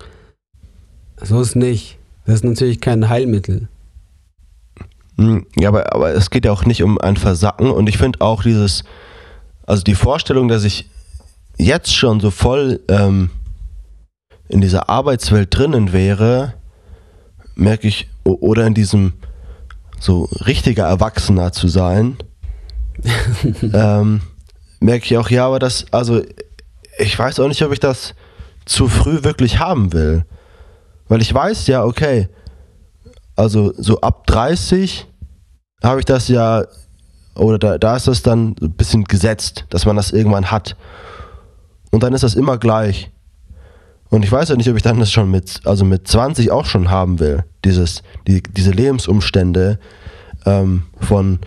[1.21, 1.97] So ist nicht.
[2.25, 3.67] Das ist natürlich kein Heilmittel.
[5.17, 8.21] Hm, Ja, aber, aber es geht ja auch nicht um ein Versacken und ich finde
[8.21, 8.83] auch dieses,
[9.65, 10.89] also die Vorstellung, dass ich
[11.57, 13.29] jetzt schon so voll ähm,
[14.49, 16.53] in dieser Arbeitswelt drinnen wäre,
[17.55, 19.13] merke ich, oder in diesem
[19.99, 22.17] so richtiger Erwachsener zu sein,
[23.73, 24.21] ähm,
[24.79, 26.21] merke ich auch, ja, aber das, also
[26.97, 28.15] ich weiß auch nicht, ob ich das
[28.65, 30.25] zu früh wirklich haben will.
[31.07, 32.29] Weil ich weiß ja, okay,
[33.35, 35.07] also so ab 30
[35.83, 36.65] habe ich das ja,
[37.35, 40.75] oder da, da ist das dann ein bisschen gesetzt, dass man das irgendwann hat.
[41.91, 43.11] Und dann ist das immer gleich.
[44.09, 46.65] Und ich weiß ja nicht, ob ich dann das schon mit, also mit 20 auch
[46.65, 47.43] schon haben will.
[47.63, 49.79] Dieses, die, diese Lebensumstände
[50.45, 51.39] ähm, von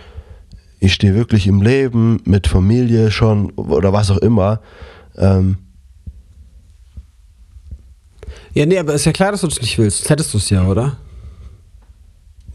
[0.80, 4.60] ich stehe wirklich im Leben, mit Familie schon oder was auch immer.
[5.18, 5.58] Ähm,
[8.54, 9.98] Ja, nee, aber ist ja klar, dass du das nicht willst.
[9.98, 10.96] Sonst hättest du es ja, oder?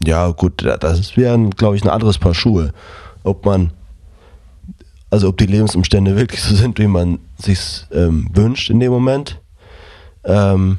[0.04, 2.72] Ja, gut, da- das wäre, glaube ich, ein anderes Paar Schuhe.
[3.22, 3.72] Ob man,
[5.08, 9.40] also ob die Lebensumstände wirklich so sind, wie man sich ähm, wünscht in dem Moment.
[10.24, 10.78] Ähm,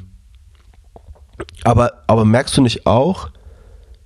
[1.63, 3.29] aber, aber merkst du nicht auch,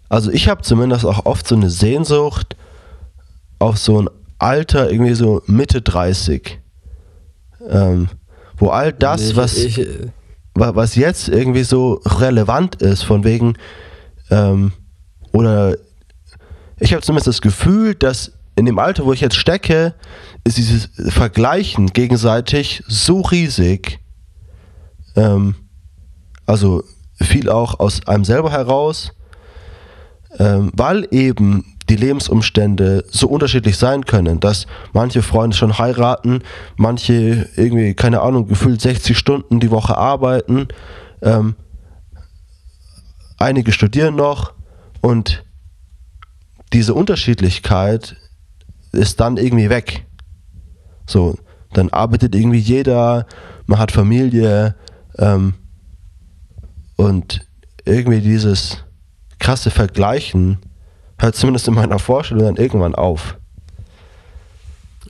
[0.07, 2.55] also ich habe zumindest auch oft so eine Sehnsucht
[3.59, 6.59] auf so ein Alter, irgendwie so Mitte 30.
[7.67, 8.09] Ähm,
[8.57, 10.07] wo all das, ich, was Ich, äh,
[10.53, 13.55] wa- was jetzt irgendwie so relevant ist, von wegen,
[14.29, 14.71] ähm,
[15.31, 15.75] oder
[16.79, 19.93] ich habe zumindest das Gefühl, dass in dem Alter, wo ich jetzt stecke,
[20.43, 23.99] ist dieses Vergleichen gegenseitig so riesig,
[25.15, 25.55] ähm,
[26.45, 26.83] also
[27.21, 29.11] viel auch aus einem selber heraus,
[30.37, 36.41] ähm, weil eben die Lebensumstände so unterschiedlich sein können, dass manche Freunde schon heiraten,
[36.77, 40.67] manche irgendwie, keine Ahnung, gefühlt 60 Stunden die Woche arbeiten,
[41.21, 41.55] ähm,
[43.37, 44.53] einige studieren noch
[45.01, 45.43] und
[46.73, 48.15] diese Unterschiedlichkeit
[48.91, 50.05] ist dann irgendwie weg.
[51.07, 51.35] So,
[51.73, 53.25] dann arbeitet irgendwie jeder,
[53.65, 54.75] man hat Familie
[55.17, 55.55] ähm,
[56.95, 57.47] und
[57.85, 58.83] irgendwie dieses
[59.39, 60.59] krasse Vergleichen
[61.19, 63.37] hört zumindest in meiner Vorstellung dann irgendwann auf.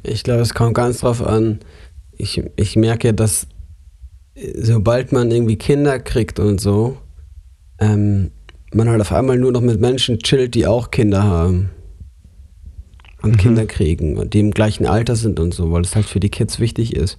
[0.04, 1.60] Ich glaube, es kommt ganz drauf an.
[2.18, 3.48] Ich, ich merke, dass
[4.36, 6.98] äh, sobald man irgendwie Kinder kriegt und so,
[7.80, 8.32] ähm,
[8.74, 11.70] man halt auf einmal nur noch mit Menschen chillt, die auch Kinder haben.
[13.22, 13.38] Und Mhm.
[13.38, 16.30] Kinder kriegen und die im gleichen Alter sind und so, weil es halt für die
[16.30, 17.18] Kids wichtig ist.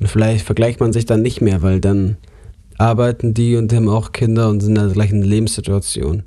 [0.00, 2.16] Und vielleicht vergleicht man sich dann nicht mehr, weil dann
[2.78, 6.22] arbeiten die und haben auch Kinder und sind in der gleichen Lebenssituation.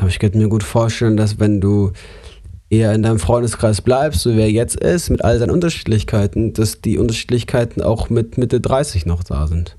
[0.00, 1.92] Aber ich könnte mir gut vorstellen, dass wenn du
[2.70, 6.80] eher in deinem Freundeskreis bleibst, so wie er jetzt ist, mit all seinen Unterschiedlichkeiten, dass
[6.80, 9.76] die Unterschiedlichkeiten auch mit Mitte 30 noch da sind.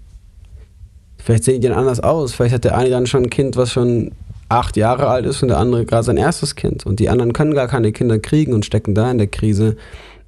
[1.18, 2.34] Vielleicht sehen die dann anders aus.
[2.34, 4.12] Vielleicht hat der eine dann schon ein Kind, was schon
[4.48, 6.86] acht Jahre alt ist und der andere gerade sein erstes Kind.
[6.86, 9.76] Und die anderen können gar keine Kinder kriegen und stecken da in der Krise.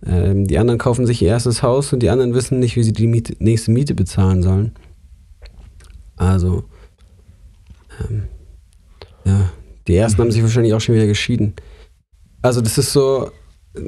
[0.03, 2.93] Ähm, die anderen kaufen sich ihr erstes Haus und die anderen wissen nicht, wie sie
[2.93, 4.71] die Miete, nächste Miete bezahlen sollen.
[6.15, 6.63] Also,
[8.09, 8.23] ähm,
[9.25, 9.51] ja,
[9.87, 11.53] die ersten haben sich wahrscheinlich auch schon wieder geschieden.
[12.41, 13.31] Also, das ist so.
[13.75, 13.79] äh,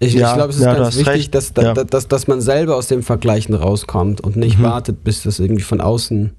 [0.00, 1.34] Ich, Ja, ich glaube, es ist ja, ganz wichtig, recht.
[1.34, 1.74] dass, da, Ja.
[1.74, 4.62] da- dass, dass man selber aus dem Vergleichen rauskommt und nicht Mhm.
[4.62, 6.34] wartet, bis das irgendwie von außen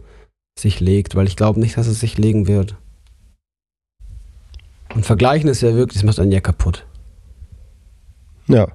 [0.58, 2.76] sich legt, weil ich glaube nicht, dass es sich legen wird.
[4.96, 6.86] Und Vergleichen ist ja wirklich, das macht einen ja kaputt.
[8.48, 8.70] Ja.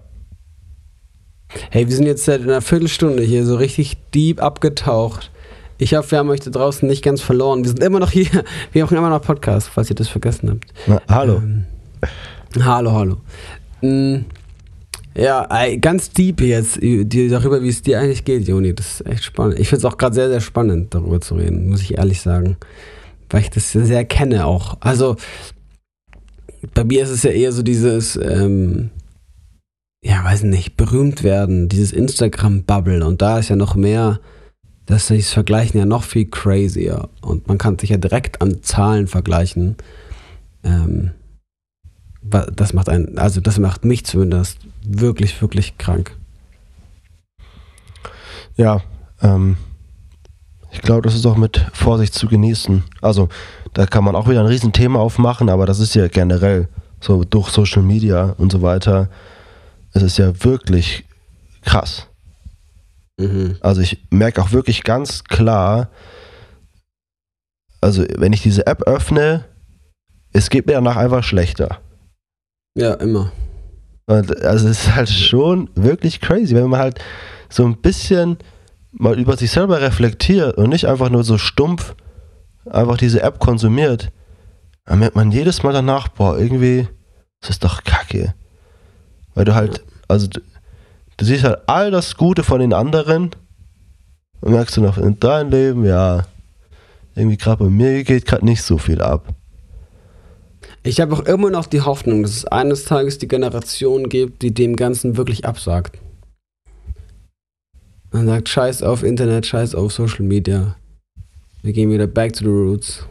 [1.71, 5.31] Hey, wir sind jetzt seit einer Viertelstunde hier so richtig deep abgetaucht.
[5.79, 7.63] Ich hoffe, wir haben euch da draußen nicht ganz verloren.
[7.65, 8.27] Wir sind immer noch hier.
[8.73, 10.67] Wir machen immer noch Podcast, falls ihr das vergessen habt.
[10.87, 11.37] Na, hallo.
[11.39, 11.65] Ähm,
[12.65, 13.17] hallo, hallo.
[13.83, 14.25] Mm,
[15.17, 15.47] Ja,
[15.81, 18.75] ganz deep jetzt darüber, wie es dir eigentlich geht, Joni.
[18.75, 19.59] Das ist echt spannend.
[19.59, 22.57] Ich finde es auch gerade sehr, sehr spannend, darüber zu reden, muss ich ehrlich sagen.
[23.31, 24.77] weil ich das sehr kenne auch.
[24.81, 25.17] Also
[26.73, 28.91] bei mir ist es ja eher so dieses, ähm,
[30.05, 34.21] ja, weiß nicht, berühmt werden, dieses Instagram-Bubble und da ist ja noch mehr,
[34.87, 38.63] das ist das Vergleichen ja noch viel crazier und man kann sich ja direkt an
[38.63, 39.77] Zahlen vergleichen.
[40.63, 41.13] Ähm,
[42.23, 46.17] das macht einen, also das macht mich zumindest wirklich, wirklich krank.
[48.57, 48.83] Ja,
[49.21, 49.57] ähm,
[50.71, 52.83] ich glaube, das ist auch mit Vorsicht zu genießen.
[53.01, 53.29] Also,
[53.75, 56.69] da kann man auch wieder ein Riesenthema aufmachen, aber das ist ja generell
[57.01, 59.09] so durch Social Media und so weiter.
[59.93, 61.05] Es ist ja wirklich
[61.63, 62.09] krass.
[63.19, 63.57] Mhm.
[63.61, 65.91] Also, ich merke auch wirklich ganz klar,
[67.81, 69.45] also, wenn ich diese App öffne,
[70.33, 71.81] es geht mir danach einfach schlechter.
[72.77, 73.31] Ja, immer.
[74.07, 77.01] Und also es ist halt schon wirklich crazy, wenn man halt
[77.49, 78.39] so ein bisschen
[78.93, 81.95] mal über sich selber reflektiert und nicht einfach nur so stumpf
[82.71, 84.11] einfach diese App konsumiert,
[84.85, 86.89] dann merkt man jedes Mal danach, boah, irgendwie,
[87.41, 88.35] das ist doch kacke.
[89.35, 90.29] Weil du halt, also
[91.17, 93.31] du, siehst halt all das Gute von den anderen
[94.41, 96.27] und merkst du noch in deinem Leben, ja,
[97.15, 99.35] irgendwie gerade bei mir geht gerade nicht so viel ab.
[100.83, 104.53] Ich habe auch immer noch die Hoffnung, dass es eines Tages die Generation gibt, die
[104.53, 105.99] dem Ganzen wirklich absagt.
[108.11, 110.77] Man sagt Scheiß auf Internet, Scheiß auf Social Media.
[111.63, 113.07] Wir gehen wieder back to the roots.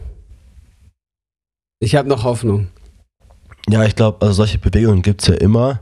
[1.80, 2.68] Ich habe noch Hoffnung.
[3.68, 5.80] Ja, ich glaube, also solche Bewegungen gibt es ja immer.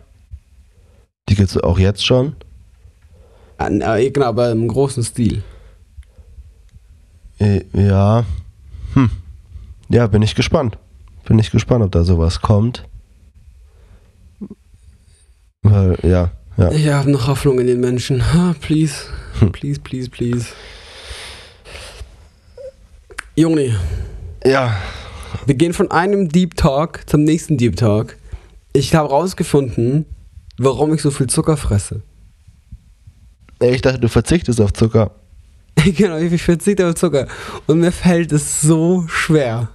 [1.29, 2.37] Die gibt es auch jetzt schon.
[3.59, 5.43] Äh, genau, aber im großen Stil.
[7.39, 8.25] Äh, ja.
[8.95, 9.11] Hm.
[9.89, 10.79] Ja, bin ich gespannt.
[11.25, 12.85] Bin ich gespannt, ob da sowas kommt.
[15.63, 16.73] Weil, ja, ja.
[16.73, 18.23] Ich habe noch Hoffnung in den Menschen.
[18.61, 19.07] please.
[19.39, 19.53] Hm.
[19.53, 20.49] Please, please, please.
[23.37, 23.75] Juni.
[24.45, 24.77] Ja.
[25.47, 28.17] Wir gehen von einem Deep Talk zum nächsten Deep Talk.
[28.73, 30.05] Ich habe rausgefunden,
[30.59, 32.03] warum ich so viel Zucker fresse.
[33.61, 35.13] Ich dachte, du verzichtest auf Zucker.
[35.85, 37.29] genau, ich verzichte auf Zucker.
[37.67, 39.69] Und mir fällt es so schwer.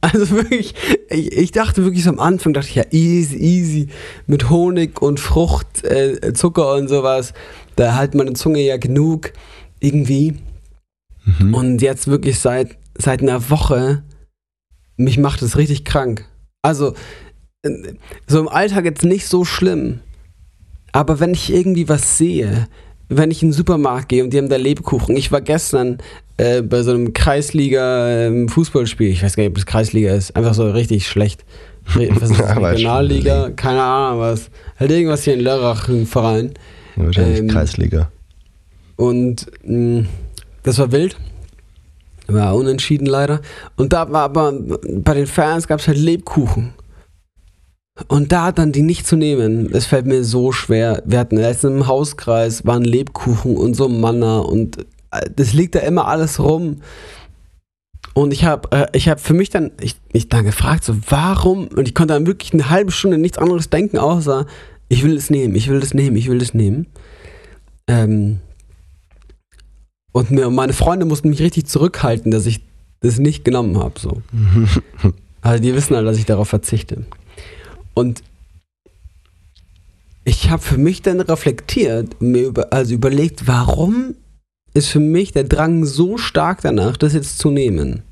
[0.00, 0.74] Also wirklich,
[1.10, 3.88] ich, ich, dachte wirklich so am Anfang, dachte ich ja, easy, easy,
[4.26, 7.34] mit Honig und Frucht, äh, Zucker und sowas,
[7.76, 9.32] da hat meine Zunge ja genug
[9.78, 10.38] irgendwie.
[11.24, 11.54] Mhm.
[11.54, 14.02] Und jetzt wirklich seit, seit einer Woche,
[14.96, 16.26] mich macht es richtig krank.
[16.62, 16.94] Also,
[18.26, 20.00] so im Alltag jetzt nicht so schlimm,
[20.90, 22.68] aber wenn ich irgendwie was sehe,
[23.08, 25.16] wenn ich in den Supermarkt gehe und die haben da Lebkuchen.
[25.16, 25.98] Ich war gestern
[26.38, 29.06] äh, bei so einem Kreisliga-Fußballspiel.
[29.06, 30.34] Ähm, ich weiß gar nicht, ob das Kreisliga ist.
[30.34, 31.44] Einfach so richtig schlecht.
[31.84, 32.56] Was ist das?
[32.56, 33.50] Regionalliga?
[33.50, 34.50] Keine Ahnung was.
[34.78, 36.54] Halt irgendwas hier in Lörrach, ein Verein.
[36.94, 38.10] wahrscheinlich ähm, Kreisliga.
[38.96, 40.08] Und mh, mm,
[40.62, 41.16] das war wild.
[42.28, 43.40] War unentschieden leider.
[43.76, 46.72] Und da war aber bei den Fans gab es halt Lebkuchen.
[48.08, 51.02] Und da dann die nicht zu nehmen, es fällt mir so schwer.
[51.04, 55.80] Wir hatten letztens im Hauskreis, waren Lebkuchen und so Manna und äh, das liegt da
[55.80, 56.80] immer alles rum.
[58.14, 61.68] Und ich habe äh, ich hab für mich dann, ich, mich dann gefragt, so warum,
[61.68, 64.46] und ich konnte dann wirklich eine halbe Stunde nichts anderes denken, außer
[64.88, 66.86] ich will es nehmen, ich will es nehmen, ich will es nehmen.
[67.86, 68.40] Ähm,
[70.12, 72.60] und mir, meine Freunde mussten mich richtig zurückhalten, dass ich
[73.00, 73.98] das nicht genommen habe.
[73.98, 74.22] So.
[75.42, 77.04] also die wissen halt, dass ich darauf verzichte.
[77.94, 78.22] Und
[80.24, 84.14] ich habe für mich dann reflektiert, mir über, also überlegt, warum
[84.74, 88.02] ist für mich der Drang so stark danach, das jetzt zu nehmen.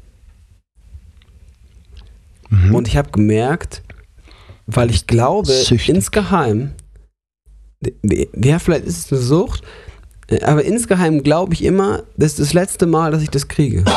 [2.50, 2.74] Mhm.
[2.74, 3.82] Und ich habe gemerkt,
[4.66, 5.88] weil ich glaube, Süchtig.
[5.88, 6.72] insgeheim,
[8.02, 9.62] ja, vielleicht ist es eine Sucht,
[10.42, 13.84] aber insgeheim glaube ich immer, das ist das letzte Mal, dass ich das kriege.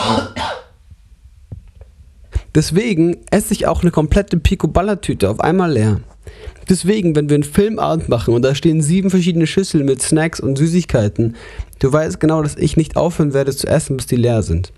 [2.56, 6.02] Deswegen esse ich auch eine komplette Pico-Baller-Tüte auf einmal leer.
[6.70, 10.58] Deswegen, wenn wir einen Filmabend machen und da stehen sieben verschiedene Schüsseln mit Snacks und
[10.58, 11.36] Süßigkeiten,
[11.80, 14.72] du weißt genau, dass ich nicht aufhören werde zu essen, bis die leer sind.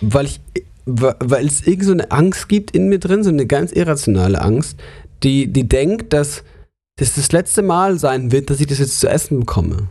[0.00, 0.40] Weil ich,
[0.84, 4.78] weil es irgend so eine Angst gibt in mir drin, so eine ganz irrationale Angst,
[5.22, 6.42] die, die denkt, dass
[6.96, 9.88] das das letzte Mal sein wird, dass ich das jetzt zu essen bekomme.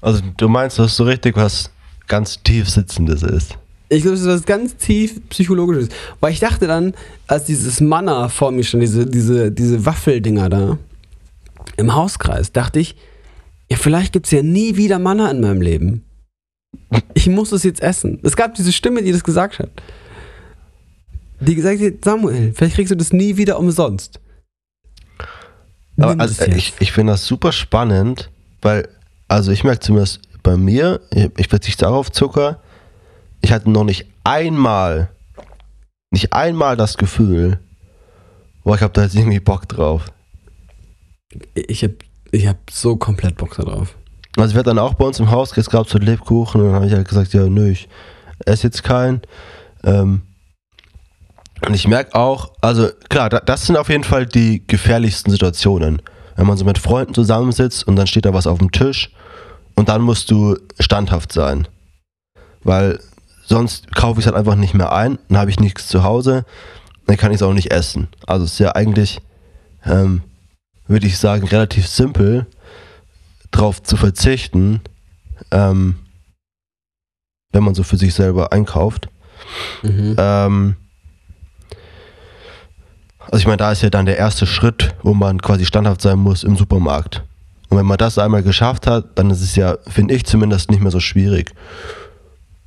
[0.00, 1.70] Also du meinst, dass du richtig was
[2.06, 3.56] ganz tief sitzendes ist.
[3.88, 5.88] Ich glaube, das ist was ganz tief psychologisches.
[6.20, 6.94] Weil ich dachte dann,
[7.26, 10.78] als dieses Manna vor mir stand, diese, diese, diese Waffeldinger da
[11.76, 12.96] im Hauskreis, dachte ich,
[13.70, 16.04] ja, vielleicht gibt es ja nie wieder Manna in meinem Leben.
[17.14, 18.20] Ich muss es jetzt essen.
[18.22, 19.70] Es gab diese Stimme, die das gesagt hat.
[21.40, 24.20] Die gesagt hat, Samuel, vielleicht kriegst du das nie wieder umsonst.
[25.96, 28.30] Aber also, ich, ich finde das super spannend,
[28.62, 28.88] weil,
[29.28, 31.00] also ich merke zumindest bei mir,
[31.36, 32.60] ich verzichte auch auf Zucker,
[33.40, 35.10] ich hatte noch nicht einmal,
[36.12, 37.58] nicht einmal das Gefühl,
[38.62, 40.06] boah, ich habe da jetzt irgendwie Bock drauf.
[41.54, 41.96] Ich habe
[42.30, 43.96] ich hab so komplett Bock darauf.
[44.36, 46.76] Also wir hatten dann auch bei uns im Haus, es gab so Lebkuchen und dann
[46.76, 47.88] habe ich halt gesagt, ja, nö, ich
[48.44, 49.22] esse jetzt keinen.
[49.82, 50.22] Ähm,
[51.66, 56.02] und ich merke auch, also klar, das sind auf jeden Fall die gefährlichsten Situationen.
[56.36, 59.10] Wenn man so mit Freunden zusammensitzt und dann steht da was auf dem Tisch
[59.74, 61.68] und dann musst du standhaft sein.
[62.62, 63.00] Weil
[63.44, 66.44] sonst kaufe ich es halt einfach nicht mehr ein, dann habe ich nichts zu Hause,
[67.06, 68.08] dann kann ich es auch nicht essen.
[68.26, 69.20] Also es ist ja eigentlich,
[69.84, 70.22] ähm,
[70.86, 72.46] würde ich sagen, relativ simpel,
[73.50, 74.80] darauf zu verzichten,
[75.50, 75.96] ähm,
[77.52, 79.08] wenn man so für sich selber einkauft.
[79.82, 80.16] Mhm.
[80.18, 80.76] Ähm,
[83.20, 86.18] also ich meine, da ist ja dann der erste Schritt, wo man quasi standhaft sein
[86.18, 87.22] muss im Supermarkt.
[87.74, 90.80] Und wenn man das einmal geschafft hat, dann ist es ja, finde ich zumindest, nicht
[90.80, 91.52] mehr so schwierig.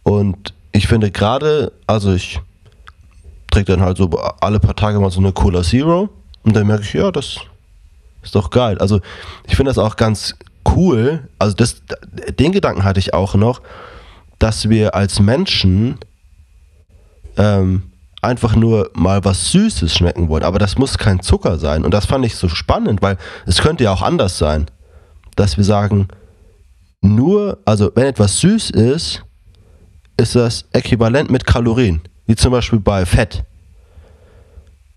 [0.04, 2.41] Und ich finde gerade, also ich
[3.50, 4.10] trinke dann halt so
[4.41, 6.10] alle paar Tage mal so eine Cola Zero
[6.43, 7.38] und dann merke ich, ja, das
[8.22, 8.80] ist doch geil.
[8.80, 9.00] Also
[9.48, 10.36] ich finde das auch ganz
[10.76, 11.84] cool, also das,
[12.38, 13.62] den Gedanken hatte ich auch noch,
[14.39, 16.00] dass wir als Menschen
[17.38, 20.43] ähm, einfach nur mal was Süßes schmecken wollen.
[20.43, 21.86] Aber das muss kein Zucker sein.
[21.86, 24.67] Und das fand ich so spannend, weil es könnte ja auch anders sein,
[25.38, 26.10] dass wir sagen,
[27.02, 29.23] nur, also wenn etwas süß ist,
[30.17, 33.45] ist das äquivalent mit Kalorien, wie zum Beispiel bei Fett.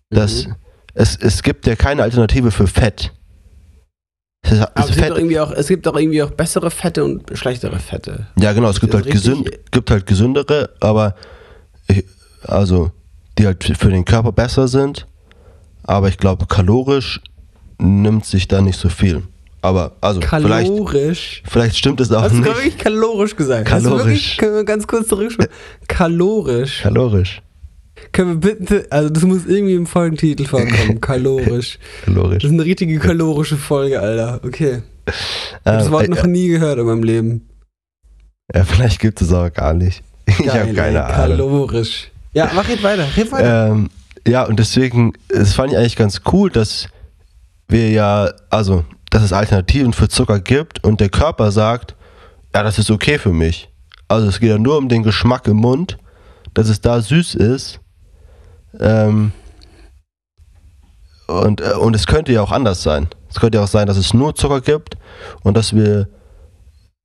[0.08, 0.54] Das, mhm.
[0.94, 3.12] es, es gibt ja keine Alternative für Fett.
[4.42, 7.78] Es, Aber es, Fett, gibt auch, es gibt auch irgendwie auch bessere Fette und schlechtere
[7.78, 8.26] Fette.
[8.38, 11.14] Ja, genau, es gibt halt, gesünd, gibt halt gesündere, aber
[11.86, 12.04] ich,
[12.42, 12.90] also
[13.38, 15.06] die halt für den Körper besser sind.
[15.82, 17.20] Aber ich glaube, kalorisch
[17.78, 19.22] nimmt sich da nicht so viel.
[19.62, 21.42] Aber also kalorisch.
[21.42, 22.44] Vielleicht, vielleicht stimmt es auch Hast nicht.
[22.44, 23.68] Hast du wirklich kalorisch gesagt?
[23.68, 24.04] Kalorisch.
[24.04, 25.50] Wirklich, können wir ganz kurz zurückspielen?
[25.86, 26.80] Kalorisch.
[26.82, 27.42] Kalorisch.
[28.12, 31.00] Können wir bitte, also das muss irgendwie im Folgentitel vorkommen.
[31.00, 31.78] Kalorisch.
[32.04, 32.42] kalorisch.
[32.42, 34.40] Das ist eine richtige kalorische Folge, Alter.
[34.42, 34.82] Okay.
[35.06, 37.48] Ich habe das Wort äh, noch nie gehört in meinem Leben.
[38.54, 40.02] Ja, vielleicht gibt es auch gar nicht.
[40.38, 41.36] Ich habe keine Ahnung.
[41.36, 42.10] Kalorisch.
[42.32, 43.04] Ja, mach jetzt weiter.
[43.16, 43.68] Red weiter.
[43.72, 43.90] Ähm,
[44.26, 46.88] ja, und deswegen, es fand ich eigentlich ganz cool, dass
[47.68, 51.96] wir ja, also, dass es Alternativen für Zucker gibt und der Körper sagt,
[52.54, 53.68] ja, das ist okay für mich.
[54.08, 55.98] Also es geht ja nur um den Geschmack im Mund,
[56.54, 57.80] dass es da süß ist.
[58.78, 59.32] Ähm,
[61.26, 63.08] und, äh, und es könnte ja auch anders sein.
[63.28, 64.96] Es könnte ja auch sein, dass es nur Zucker gibt
[65.42, 66.08] und dass wir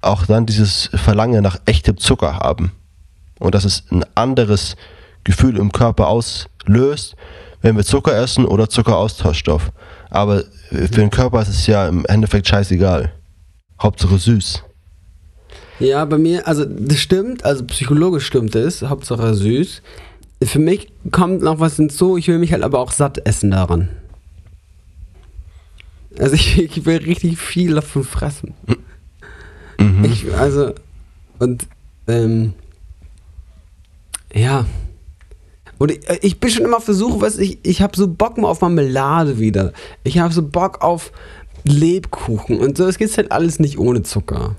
[0.01, 2.71] auch dann dieses Verlangen nach echtem Zucker haben.
[3.39, 4.75] Und dass es ein anderes
[5.23, 7.15] Gefühl im Körper auslöst,
[7.61, 9.71] wenn wir Zucker essen oder Zuckeraustauschstoff.
[10.09, 13.11] Aber für den Körper ist es ja im Endeffekt scheißegal.
[13.81, 14.63] Hauptsache süß.
[15.79, 19.81] Ja, bei mir, also das stimmt, also psychologisch stimmt es, Hauptsache süß.
[20.43, 23.89] Für mich kommt noch was hinzu, ich will mich halt aber auch satt essen daran.
[26.17, 28.53] Also ich, ich will richtig viel davon fressen.
[29.79, 30.05] Mhm.
[30.05, 30.73] Ich, also,
[31.39, 31.67] und,
[32.07, 32.53] ähm,
[34.33, 34.65] ja,
[35.77, 38.47] und ich, äh, ich bin schon immer versucht, was ich, ich habe so Bock mal
[38.47, 39.73] auf Marmelade wieder.
[40.03, 41.11] Ich habe so Bock auf
[41.63, 42.85] Lebkuchen und so.
[42.85, 44.55] Es geht halt alles nicht ohne Zucker.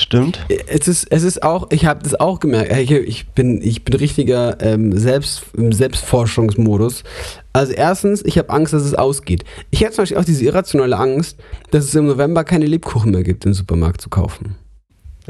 [0.00, 0.46] Stimmt.
[0.66, 2.72] Es ist, es ist auch, ich habe das auch gemerkt.
[2.72, 7.04] Ich, ich, bin, ich bin richtiger ähm, Selbst, im Selbstforschungsmodus.
[7.52, 9.44] Also erstens, ich habe Angst, dass es ausgeht.
[9.70, 11.38] Ich habe zum Beispiel auch diese irrationale Angst,
[11.70, 14.56] dass es im November keine Lebkuchen mehr gibt im Supermarkt zu kaufen.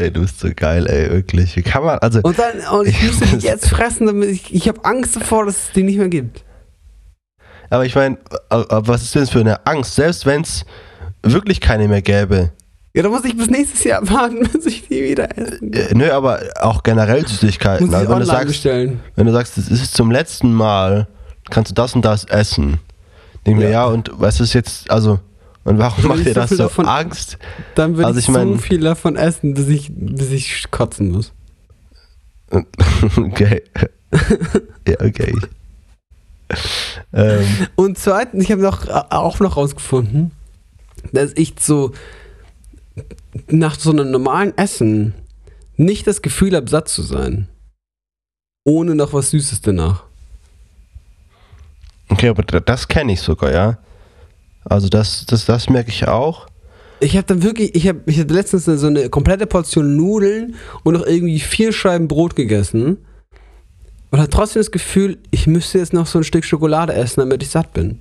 [0.00, 1.56] Ey, du bist so geil, ey, wirklich.
[1.56, 2.20] Wie kann man, also.
[2.22, 5.56] Und dann, und ich muss die jetzt fressen, damit ich, ich habe Angst davor, dass
[5.56, 6.42] es die nicht mehr gibt.
[7.68, 9.94] Aber ich meine, was ist denn das für eine Angst?
[9.94, 10.64] Selbst wenn es
[11.22, 12.50] wirklich keine mehr gäbe.
[12.94, 15.98] Ja, dann muss ich bis nächstes Jahr warten, bis ich die wieder essen kann.
[15.98, 17.86] Nö, aber auch generell Süßigkeiten.
[17.86, 19.00] Muss also, wenn, du sagst, bestellen.
[19.14, 21.06] wenn du sagst, es ist zum letzten Mal,
[21.50, 22.80] kannst du das und das essen.
[23.46, 23.66] Denke ja.
[23.68, 25.20] mir, ja, und was ist jetzt, also
[25.70, 27.38] und warum macht ihr das so davon, Angst?
[27.74, 31.12] Dann würde also ich, ich mein, so viel davon essen, dass ich, bis ich kotzen
[31.12, 31.33] muss.
[33.16, 33.62] okay.
[34.88, 35.35] ja, okay.
[37.12, 37.46] ähm.
[37.77, 40.33] Und zweitens, ich habe noch, auch noch rausgefunden,
[41.12, 41.92] dass ich so
[43.48, 45.14] nach so einem normalen Essen
[45.77, 47.48] nicht das Gefühl habe, satt zu sein.
[48.64, 50.02] Ohne noch was Süßes danach.
[52.08, 53.79] Okay, aber das kenne ich sogar, ja.
[54.65, 56.46] Also das, das, das merke ich auch.
[57.00, 60.54] Ich habe dann wirklich, ich habe ich hab letztens so eine komplette Portion Nudeln
[60.85, 62.98] und noch irgendwie vier Scheiben Brot gegessen
[64.11, 67.42] und hatte trotzdem das Gefühl, ich müsste jetzt noch so ein Stück Schokolade essen, damit
[67.42, 68.00] ich satt bin.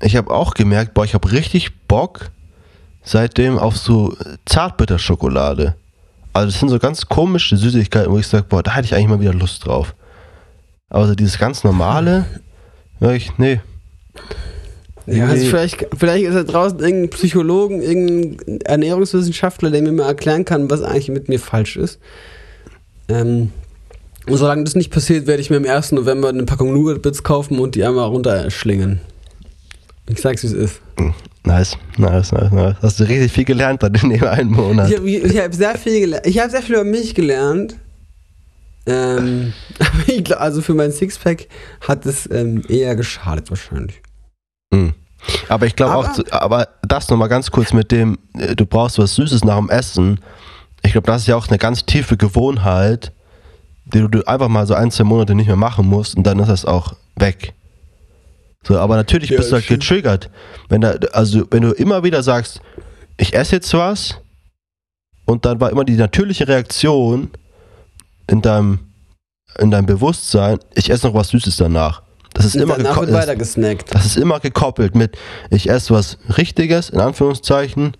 [0.00, 2.30] Ich habe auch gemerkt, boah, ich habe richtig Bock,
[3.02, 4.16] seitdem auf so
[4.46, 5.76] Zartbitterschokolade.
[6.32, 9.08] Also das sind so ganz komische Süßigkeiten, wo ich sage, boah, da hätte ich eigentlich
[9.08, 9.94] mal wieder Lust drauf.
[10.88, 12.26] Aber so dieses ganz normale,
[13.00, 13.60] ich, nee.
[15.06, 20.44] Ja, also vielleicht, vielleicht ist da draußen irgendein Psychologen, irgendein Ernährungswissenschaftler, der mir mal erklären
[20.44, 21.98] kann, was eigentlich mit mir falsch ist.
[23.08, 23.50] Ähm,
[24.28, 25.92] und solange das nicht passiert, werde ich mir am 1.
[25.92, 29.00] November eine Packung Nougat-Bits kaufen und die einmal runterschlingen.
[30.08, 30.80] Ich sag's, wie es ist.
[31.44, 32.76] Nice, nice, nice, nice.
[32.80, 34.90] Hast du richtig viel gelernt dann in dem einen Monat.
[34.90, 36.26] Ich habe hab sehr viel gelernt.
[36.26, 37.76] Ich habe sehr viel über mich gelernt.
[38.86, 39.52] Ähm,
[40.24, 41.48] glaub, also für mein Sixpack
[41.80, 44.02] hat es ähm, eher geschadet wahrscheinlich.
[44.72, 44.94] Mhm.
[45.48, 49.14] Aber ich glaube auch, aber das nochmal ganz kurz mit dem, äh, du brauchst was
[49.14, 50.20] Süßes nach dem Essen.
[50.82, 53.12] Ich glaube, das ist ja auch eine ganz tiefe Gewohnheit,
[53.84, 56.48] die du einfach mal so ein, zwei Monate nicht mehr machen musst und dann ist
[56.48, 57.54] das auch weg.
[58.64, 60.30] So, aber natürlich ja, bist du halt getriggert.
[60.68, 62.60] Wenn da, also wenn du immer wieder sagst,
[63.16, 64.18] ich esse jetzt was
[65.24, 67.30] und dann war immer die natürliche Reaktion
[68.26, 68.80] in deinem,
[69.58, 72.02] in deinem Bewusstsein, ich esse noch was Süßes danach.
[72.34, 73.94] Das ist, immer weiter gesnackt.
[73.94, 75.18] das ist immer gekoppelt mit,
[75.50, 77.94] ich esse was Richtiges, in Anführungszeichen,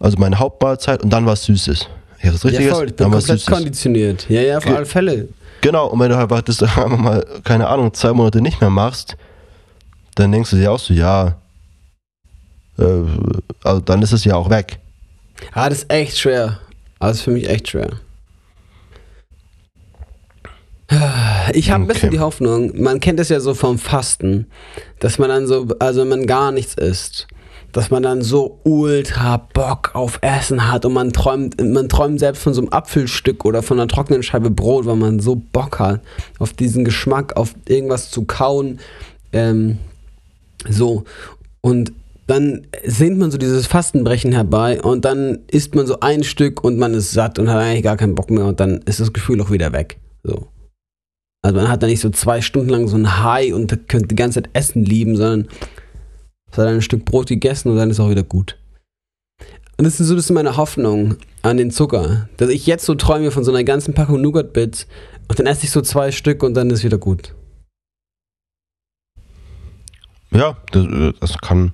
[0.00, 1.86] also meine Hauptmahlzeit und dann was Süßes.
[2.20, 3.46] Esse was Richtiges, ja, voll, ich bin dann was Süßes.
[3.46, 4.26] konditioniert.
[4.28, 5.28] Ja, ja, auf Ge alle Fälle.
[5.60, 9.16] Genau, und wenn du halt das einfach mal, keine Ahnung, zwei Monate nicht mehr machst,
[10.16, 11.36] dann denkst du dir auch so, ja,
[12.78, 12.84] äh,
[13.62, 14.78] also dann ist es ja auch weg.
[15.52, 16.58] Ah, das ist echt schwer.
[16.98, 17.90] Also für mich echt schwer.
[21.52, 24.46] Ich habe ein bisschen die Hoffnung, man kennt es ja so vom Fasten,
[25.00, 27.26] dass man dann so, also wenn man gar nichts isst,
[27.72, 32.42] dass man dann so ultra Bock auf Essen hat und man träumt, man träumt selbst
[32.42, 36.00] von so einem Apfelstück oder von einer trockenen Scheibe Brot, weil man so Bock hat
[36.38, 38.80] auf diesen Geschmack, auf irgendwas zu kauen.
[39.32, 39.78] Ähm,
[40.68, 41.04] so.
[41.60, 41.92] Und
[42.26, 46.78] dann sehnt man so dieses Fastenbrechen herbei und dann isst man so ein Stück und
[46.78, 49.40] man ist satt und hat eigentlich gar keinen Bock mehr und dann ist das Gefühl
[49.42, 49.98] auch wieder weg.
[50.22, 50.48] So.
[51.42, 54.16] Also man hat da nicht so zwei Stunden lang so ein High und könnte die
[54.16, 55.48] ganze Zeit Essen lieben, sondern
[56.50, 58.58] es hat ein Stück Brot gegessen und dann ist auch wieder gut.
[59.76, 62.96] Und das ist so das ist meine Hoffnung an den Zucker, dass ich jetzt so
[62.96, 64.88] träume von so einer ganzen Packung Nougat-Bits
[65.28, 67.34] und dann esse ich so zwei Stück und dann ist wieder gut.
[70.30, 70.86] Ja, das,
[71.20, 71.72] das kann,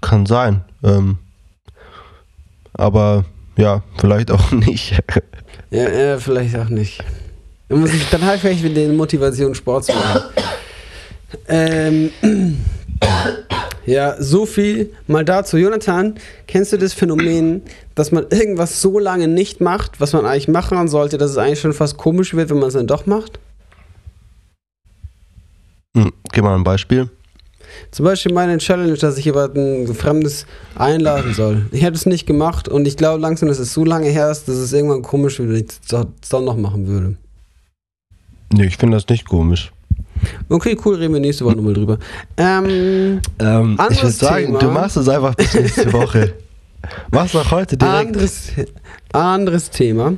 [0.00, 0.64] kann sein.
[0.82, 1.18] Ähm,
[2.74, 3.24] aber
[3.56, 5.00] ja, vielleicht auch nicht.
[5.70, 7.02] ja, ja, vielleicht auch nicht.
[7.70, 10.22] Dann, muss ich, dann habe ich vielleicht wieder die Motivation, Sport zu machen.
[11.46, 12.10] Ähm,
[13.86, 15.56] ja, so viel mal dazu.
[15.56, 16.16] Jonathan,
[16.48, 17.62] kennst du das Phänomen,
[17.94, 21.60] dass man irgendwas so lange nicht macht, was man eigentlich machen sollte, dass es eigentlich
[21.60, 23.38] schon fast komisch wird, wenn man es dann doch macht?
[25.96, 27.08] Hm, gib mal ein Beispiel.
[27.92, 30.44] Zum Beispiel meine Challenge, dass ich jemanden Fremdes
[30.74, 31.66] einladen soll.
[31.70, 34.48] Ich hätte es nicht gemacht und ich glaube langsam, dass es so lange her ist,
[34.48, 35.66] dass es irgendwann komisch wird, wenn ich
[36.20, 37.16] es dann noch machen würde.
[38.52, 39.72] Nee, ich finde das nicht komisch.
[40.48, 41.98] Okay, cool, reden wir nächste Woche nochmal drüber.
[42.36, 44.58] Ähm, ähm, ich würde sagen, Thema.
[44.58, 46.34] du machst es einfach bis nächste Woche.
[47.10, 48.08] Mach's doch heute direkt.
[48.08, 48.52] Anderes,
[49.12, 50.14] anderes Thema.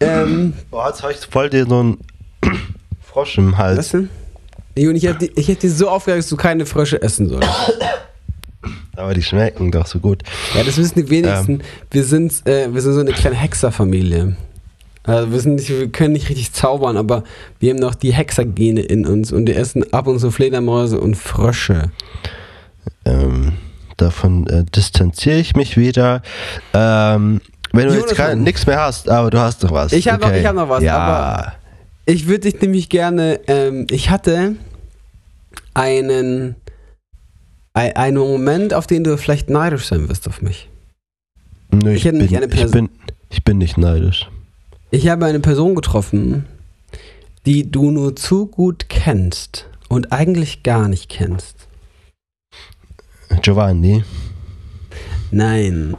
[0.00, 1.98] Ähm, Boah, jetzt habe ich voll dir so einen
[3.00, 3.78] Frosch im Hals.
[3.78, 4.08] Was denn?
[4.76, 7.48] Und ich hätte, ich dir so aufgeregt, dass du keine Frösche essen sollst.
[8.96, 10.22] Aber die schmecken doch so gut.
[10.54, 11.52] Ja, das wissen die wenigsten.
[11.52, 11.60] Ähm.
[11.90, 14.36] Wir, sind, äh, wir sind so eine kleine Hexerfamilie.
[15.02, 17.24] Also wir, sind nicht, wir können nicht richtig zaubern, aber
[17.58, 21.16] wir haben noch die Hexergene in uns und wir essen ab und zu Fledermäuse und
[21.16, 21.90] Frösche.
[23.04, 23.54] Ähm,
[23.96, 26.22] davon äh, distanziere ich mich wieder.
[26.74, 27.40] Ähm,
[27.72, 28.38] wenn du Jonathan.
[28.38, 29.92] jetzt nichts mehr hast, aber du hast doch was.
[29.92, 30.42] Ich habe okay.
[30.42, 30.98] noch, hab noch was, ja.
[30.98, 31.52] aber
[32.04, 34.56] ich würde dich nämlich gerne, ähm, ich hatte
[35.72, 36.56] einen,
[37.72, 40.68] einen Moment, auf den du vielleicht neidisch sein wirst auf mich.
[41.70, 42.88] Nö, ich, ich, bin, ich, bin,
[43.28, 44.28] ich bin nicht neidisch.
[44.92, 46.46] Ich habe eine Person getroffen,
[47.46, 51.68] die du nur zu gut kennst und eigentlich gar nicht kennst.
[53.42, 54.04] Giovanni?
[55.30, 55.94] Nein.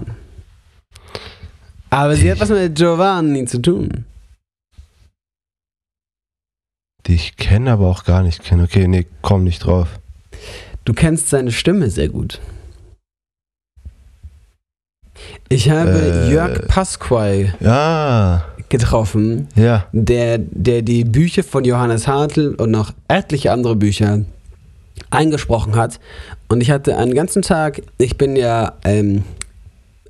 [1.90, 4.06] Aber sie hat was mit Giovanni zu tun.
[7.08, 8.64] Die ich kenne, aber auch gar nicht kenne.
[8.64, 10.00] Okay, nee, komm nicht drauf.
[10.84, 12.42] Du kennst seine Stimme sehr gut.
[15.50, 18.46] Ich habe äh, Jörg Pasquay ja.
[18.72, 19.86] Getroffen, ja.
[19.92, 24.22] Der, der die Bücher von Johannes Hartl und noch etliche andere Bücher
[25.12, 26.00] eingesprochen hat.
[26.48, 29.24] Und ich hatte einen ganzen Tag, ich bin ja ähm,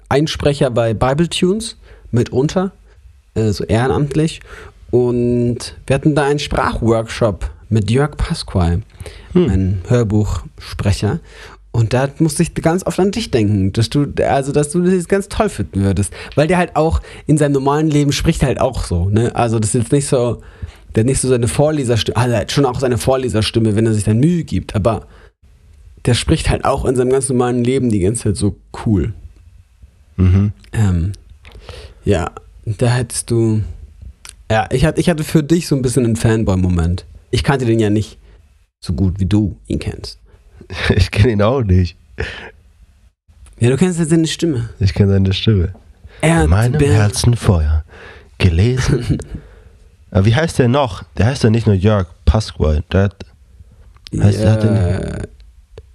[0.08, 1.76] Einsprecher bei Bible Tunes
[2.12, 2.72] mitunter,
[3.34, 4.40] äh, so ehrenamtlich.
[4.92, 8.82] Und wir hatten da einen Sprachworkshop mit Jörg Pasquale,
[9.34, 9.50] hm.
[9.50, 11.20] ein Hörbuchsprecher.
[11.72, 15.08] Und da musste ich ganz oft an dich denken, dass du, also dass du das
[15.08, 16.14] ganz toll finden würdest.
[16.36, 19.34] Weil der halt auch in seinem normalen Leben spricht halt auch so, ne?
[19.36, 20.42] Also das ist jetzt nicht so,
[20.96, 23.94] der hat nicht so seine Vorleserstimme, also er hat schon auch seine Vorleserstimme, wenn er
[23.94, 25.08] sich dann Mühe gibt, aber
[26.06, 29.14] der spricht halt auch in seinem ganz normalen Leben die ganze Zeit so cool.
[30.18, 30.52] Mhm.
[30.74, 31.14] Ähm,
[32.04, 32.32] ja,
[32.66, 33.62] da hättest du.
[34.52, 37.06] Ja, ich hatte, ich hatte für dich so ein bisschen einen Fanboy-Moment.
[37.30, 38.18] Ich kannte den ja nicht
[38.82, 40.20] so gut, wie du ihn kennst.
[40.96, 41.96] Ich kenne ihn auch nicht.
[43.60, 44.70] Ja, du kennst ja seine Stimme.
[44.80, 45.74] Ich kenne seine Stimme.
[46.22, 47.84] Er In meinem der- Herzen Feuer.
[48.38, 49.18] Gelesen.
[50.12, 51.04] Aber wie heißt der noch?
[51.18, 52.84] Der heißt ja nicht nur Jörg Pasquale.
[52.92, 53.26] Der hat,
[54.18, 55.28] heißt, der hat den,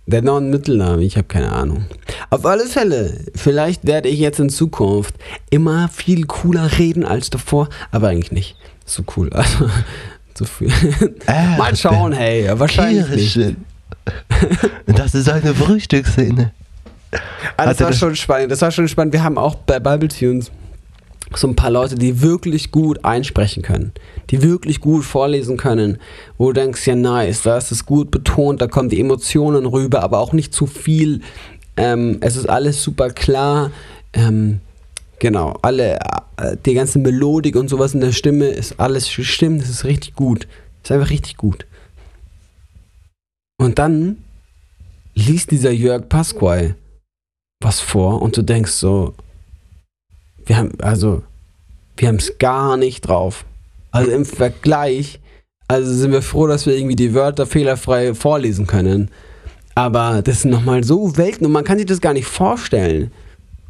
[0.06, 1.84] der hat noch einen Mittelnamen, ich habe keine Ahnung.
[2.30, 5.14] Auf alle Fälle, vielleicht werde ich jetzt in Zukunft
[5.50, 8.56] immer viel cooler reden als davor, aber eigentlich nicht
[8.86, 9.28] so cool.
[9.34, 9.68] Also,
[10.38, 10.70] so viel.
[11.26, 13.56] Äh, Mal schauen, hey, wahrscheinlich nicht.
[14.86, 16.52] Das ist eine Frühstücksszene.
[17.56, 18.50] Also das war das- schon spannend.
[18.52, 19.12] Das war schon spannend.
[19.12, 20.50] Wir haben auch bei Bible Tunes
[21.34, 23.92] so ein paar Leute, die wirklich gut einsprechen können,
[24.30, 25.98] die wirklich gut vorlesen können,
[26.38, 30.02] wo du denkst, ja nice, da ist es gut betont, da kommen die Emotionen rüber,
[30.04, 31.22] aber auch nicht zu viel.
[31.76, 33.72] Ähm, es ist alles super klar.
[34.12, 34.60] Ähm,
[35.18, 35.98] genau, alle,
[36.36, 40.14] äh, die ganze Melodik und sowas in der Stimme ist alles stimmt, das ist richtig
[40.14, 40.46] gut.
[40.84, 41.66] Ist einfach richtig gut.
[43.58, 44.24] Und dann
[45.14, 46.76] liest dieser Jörg Pasquale
[47.62, 49.14] was vor und du denkst so,
[50.44, 51.22] wir haben, also,
[51.96, 53.44] wir haben es gar nicht drauf.
[53.90, 55.20] Also im Vergleich,
[55.68, 59.10] also sind wir froh, dass wir irgendwie die Wörter fehlerfrei vorlesen können.
[59.74, 63.10] Aber das sind nochmal so Welten und man kann sich das gar nicht vorstellen.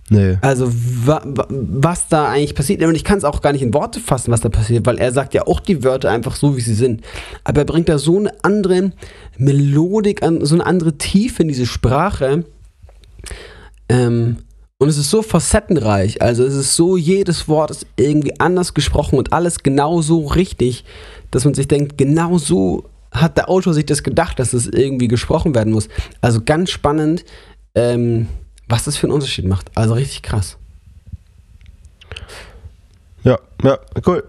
[0.08, 0.38] Nee.
[0.40, 2.82] Also wa wa was da eigentlich passiert.
[2.82, 5.12] Und ich kann es auch gar nicht in Worte fassen, was da passiert, weil er
[5.12, 7.02] sagt ja auch die Wörter einfach so, wie sie sind.
[7.42, 8.92] Aber er bringt da so eine andere
[9.36, 12.44] Melodik, an, so eine andere Tiefe in diese Sprache.
[13.88, 14.36] Ähm,
[14.78, 16.22] und es ist so facettenreich.
[16.22, 20.84] Also es ist so, jedes Wort ist irgendwie anders gesprochen und alles genau so richtig,
[21.30, 25.08] dass man sich denkt, genau so hat der Autor sich das gedacht, dass es irgendwie
[25.08, 25.88] gesprochen werden muss.
[26.20, 27.24] Also ganz spannend,
[27.74, 28.28] ähm,
[28.68, 29.70] was das für einen Unterschied macht.
[29.74, 30.56] Also richtig krass.
[33.22, 34.24] Ja, ja, cool.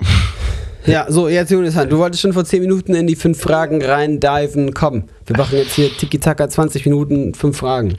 [0.85, 4.19] Ja, so, jetzt Jonathan, du wolltest schon vor 10 Minuten in die fünf Fragen rein
[4.19, 4.73] diven.
[4.73, 7.97] Komm, wir machen jetzt hier Tiki-Taka 20 Minuten, fünf Fragen.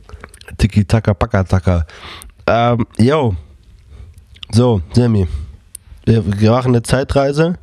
[0.56, 1.86] Tiki taka paka taka.
[2.46, 3.34] Ähm, yo.
[4.50, 5.26] So, Sammy.
[6.06, 7.58] Wir, wir machen eine Zeitreise.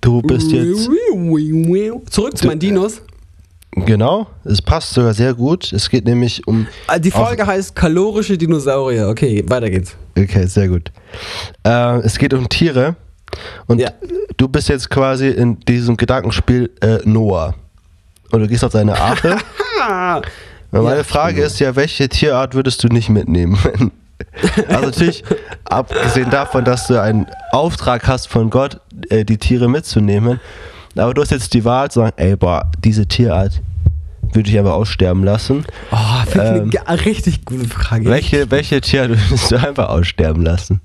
[0.00, 0.88] Du bist jetzt.
[2.10, 3.02] Zurück zu meinen Dinos.
[3.72, 5.72] Genau, es passt sogar sehr gut.
[5.72, 6.66] Es geht nämlich um.
[6.86, 9.08] Ah, Die Folge heißt Kalorische Dinosaurier.
[9.08, 9.96] Okay, weiter geht's.
[10.18, 10.90] Okay, sehr gut.
[11.64, 12.96] Äh, es geht um Tiere.
[13.66, 13.90] Und Ja.
[14.38, 17.54] du bist jetzt quasi in diesem Gedankenspiel äh, Noah.
[18.32, 19.36] Und du gehst auf deine Arche.
[20.70, 23.58] Meine Ja, Frage ist ja, welche Tierart würdest du nicht mitnehmen?
[24.68, 25.24] also natürlich,
[25.64, 30.40] abgesehen davon, dass du einen Auftrag hast von Gott, äh, die Tiere mitzunehmen.
[30.98, 33.60] Aber du hast jetzt die Wahl zu sagen, ey, boah, diese Tierart
[34.32, 35.64] würde ich aber aussterben lassen.
[35.90, 35.96] oh,
[36.30, 38.04] finde ich Ähm, eine richtig gute Frage.
[38.06, 40.80] Welche, welche Tierart würdest du einfach aussterben lassen?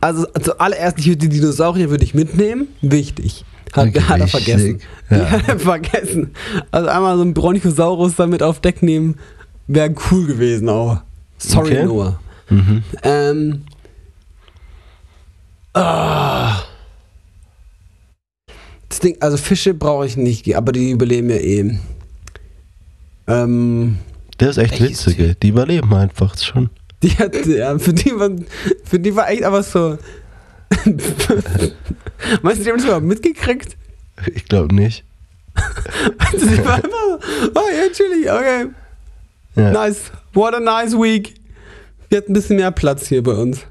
[0.00, 2.68] Also zuallererst, ich würde die Dinosaurier würde ich mitnehmen.
[2.80, 3.44] Wichtig.
[3.72, 4.80] Hat, Okay, hat er vergessen.
[5.10, 5.30] Ja.
[5.30, 6.30] Hat er vergessen.
[6.70, 9.16] Also einmal so ein Bronchosaurus damit auf Deck nehmen,
[9.66, 10.98] wäre cool gewesen auch.
[11.38, 11.84] Sorry, Okay.
[11.86, 12.20] Noah.
[12.50, 12.82] Mhm.
[13.02, 13.62] Ähm.
[15.74, 16.56] Ah.
[18.94, 21.76] Das Ding, also Fische brauche ich nicht, aber die überleben ja eh.
[23.26, 23.98] Ähm.
[24.38, 25.34] Das ist echt Welches witzige.
[25.34, 26.70] Die überleben einfach schon.
[27.02, 28.30] Die hat, ja, für die war,
[28.84, 29.98] für die war echt aber so.
[32.42, 33.76] Meinst du, die haben das überhaupt mitgekriegt?
[34.32, 35.02] Ich glaube nicht.
[36.16, 37.18] Also die war einfach,
[37.52, 38.66] oh ja, chillig, okay.
[39.56, 39.72] Ja.
[39.72, 40.12] Nice.
[40.34, 41.34] What a nice week.
[42.10, 43.66] Wir hatten ein bisschen mehr Platz hier bei uns.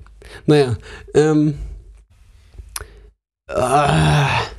[0.47, 0.75] Naja,
[1.13, 1.53] ähm.
[3.47, 4.53] Ah, Aber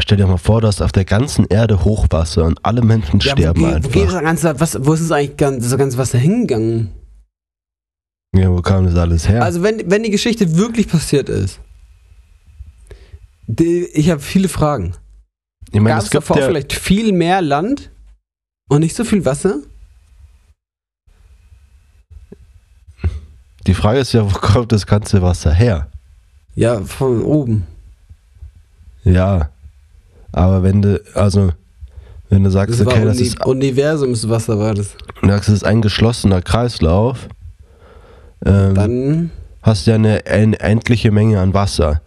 [0.00, 3.32] stell dir mal vor, du hast auf der ganzen Erde Hochwasser und alle Menschen ja,
[3.32, 4.12] sterben wo, geht- wo geht einfach.
[4.14, 6.90] das ganze, was, wo ist es eigentlich ganz, das ganze Wasser hingegangen?
[8.34, 9.42] Ja, wo kam das alles her?
[9.42, 11.60] Also, wenn, wenn die Geschichte wirklich passiert ist,
[13.46, 14.94] die, ich habe viele Fragen.
[15.72, 17.90] ich meine, Gab es davor ja, vielleicht viel mehr Land
[18.68, 19.60] und nicht so viel Wasser?
[23.66, 25.88] die Frage ist ja, wo kommt das ganze Wasser her?
[26.54, 27.66] Ja, von oben.
[29.04, 29.50] Ja,
[30.32, 31.50] aber wenn du, also,
[32.28, 34.90] wenn du sagst, Das okay, das Uni ist, Universumswasser, war das.
[35.22, 37.28] du sagst, das ist ein geschlossener Kreislauf,
[38.44, 39.30] ähm, Dann,
[39.62, 40.24] hast du ja eine,
[40.60, 42.00] endliche Menge an Wasser.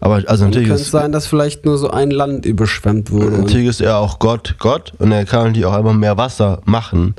[0.00, 3.38] Aber also natürlich Könnte ist, sein, dass vielleicht nur so ein Land überschwemmt wurde.
[3.38, 7.14] Natürlich ist er auch Gott, Gott und er kann natürlich auch einfach mehr Wasser machen.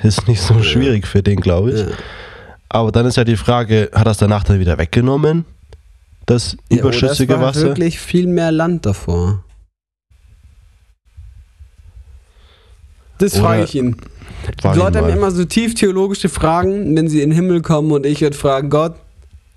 [0.00, 1.80] Ist nicht so schwierig für den, glaube ich.
[1.80, 1.86] Ja.
[2.68, 5.44] Aber dann ist ja die Frage, hat es danach dann wieder weggenommen?
[6.26, 7.62] Das Ja, überschüssige oder es war Wasser?
[7.68, 9.42] wirklich viel mehr Land davor.
[13.18, 13.96] Das frage ich ihn.
[14.60, 17.92] Frag Die Leute haben immer so tief theologische Fragen, wenn sie in den Himmel kommen
[17.92, 18.94] und ich würde fragen, Gott,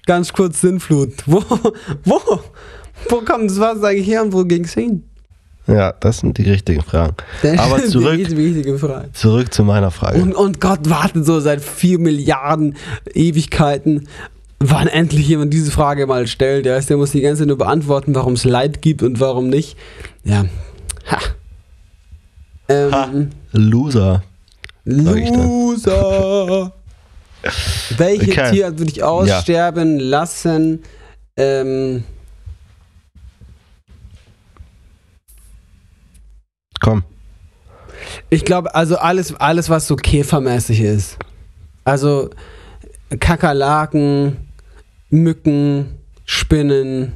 [0.05, 1.13] ganz kurz Sinnflut.
[1.25, 1.41] Wo,
[2.03, 2.19] wo,
[3.09, 5.03] wo kommt das Wasser eigentlich her und wo ging es hin?
[5.67, 7.15] Ja, das sind die richtigen Fragen.
[7.57, 8.19] Aber Das ist zurück,
[8.79, 9.11] Frage.
[9.13, 10.21] zurück zu meiner Frage.
[10.21, 12.75] Und, und Gott wartet so seit vier Milliarden
[13.13, 14.07] Ewigkeiten,
[14.59, 16.65] wann endlich jemand diese Frage mal stellt.
[16.65, 19.49] Der, heißt, der muss die ganze Zeit nur beantworten, warum es Leid gibt und warum
[19.49, 19.77] nicht.
[20.23, 20.45] Ja.
[21.09, 21.19] Ha.
[22.71, 23.09] Ähm, Ha.
[23.51, 24.23] Loser.
[24.85, 26.71] Loser.
[27.97, 28.51] Welche Okay.
[28.51, 30.83] Tierart würde ich aussterben lassen?
[31.37, 32.03] Ähm,
[36.79, 37.03] Komm.
[38.29, 41.17] ich glaube, also alles, alles, was so käfermäßig ist.
[41.83, 42.29] Also
[43.19, 44.37] Kakerlaken,
[45.09, 47.13] Mücken, Spinnen,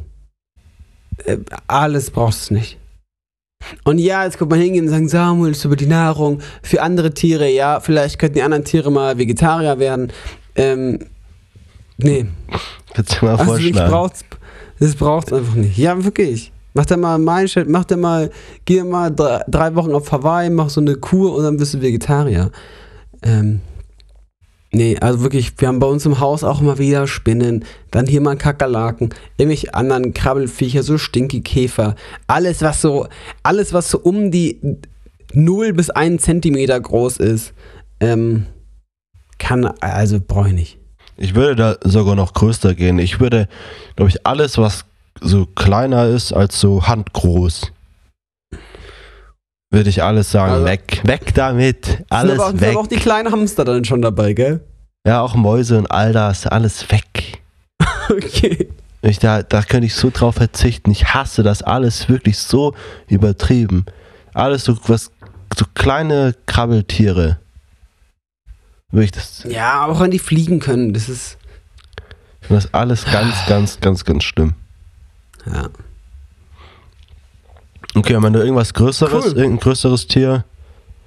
[1.25, 1.37] äh,
[1.67, 2.77] alles brauchst du nicht.
[3.83, 6.39] Und ja, jetzt kommt man hingehen und sagen, Samuel ist über die Nahrung.
[6.63, 10.11] Für andere Tiere, ja, vielleicht könnten die anderen Tiere mal Vegetarier werden.
[10.55, 10.99] Ähm,
[11.97, 12.25] nee,
[12.93, 13.91] Kannst du mal Also ich vorschlagen.
[13.91, 14.19] brauch's,
[14.79, 15.77] das braucht's einfach nicht.
[15.77, 16.51] Ja, wirklich.
[16.73, 18.29] Mach dir mal Mindset, mach dir mal,
[18.65, 21.81] geh mal drei, drei Wochen auf Hawaii, mach so eine Kur und dann bist du
[21.81, 22.51] Vegetarier.
[23.23, 23.61] Ähm,
[24.75, 28.21] nee, also wirklich, wir haben bei uns im Haus auch immer wieder Spinnen, dann hier
[28.21, 31.95] mal Kakerlaken, irgendwelche anderen Krabbelfiecher, so Stinkekäfer,
[32.27, 33.07] alles was so,
[33.41, 34.59] alles was so um die
[35.33, 37.53] 0 bis 1 Zentimeter groß ist,
[37.99, 38.45] ähm,
[39.37, 40.77] kann, also brauche ich nicht.
[41.17, 42.99] Ich würde da sogar noch größer gehen.
[42.99, 43.47] Ich würde,
[43.95, 44.85] glaube ich, alles, was
[45.21, 47.71] so kleiner ist als so handgroß,
[49.75, 51.01] würde ich alles sagen, Also- weg.
[51.03, 51.85] Weg damit.
[51.85, 52.69] Sind Alles aber, auch- sind weg.
[52.71, 54.61] aber auch die kleinen Hamster dann schon dabei, gell?
[55.05, 57.39] ja, auch Mäuse und all das, alles weg.
[58.09, 58.69] Okay.
[59.01, 60.89] Ich, da, da könnte ich so drauf verzichten.
[60.91, 62.73] Ich hasse das alles wirklich so
[63.07, 63.85] übertrieben.
[64.33, 65.11] Alles so was,
[65.55, 67.37] so kleine Krabbeltiere.
[68.91, 71.37] Wirklich, das, Ja, auch wenn die fliegen können, das ist.
[72.41, 74.53] ich finde das alles ganz, ganz, ganz, ganz schlimm.
[75.45, 75.69] Ja.
[77.95, 79.37] Okay, und wenn du irgendwas Größeres, Cool.
[79.37, 80.43] irgendein größeres Tier,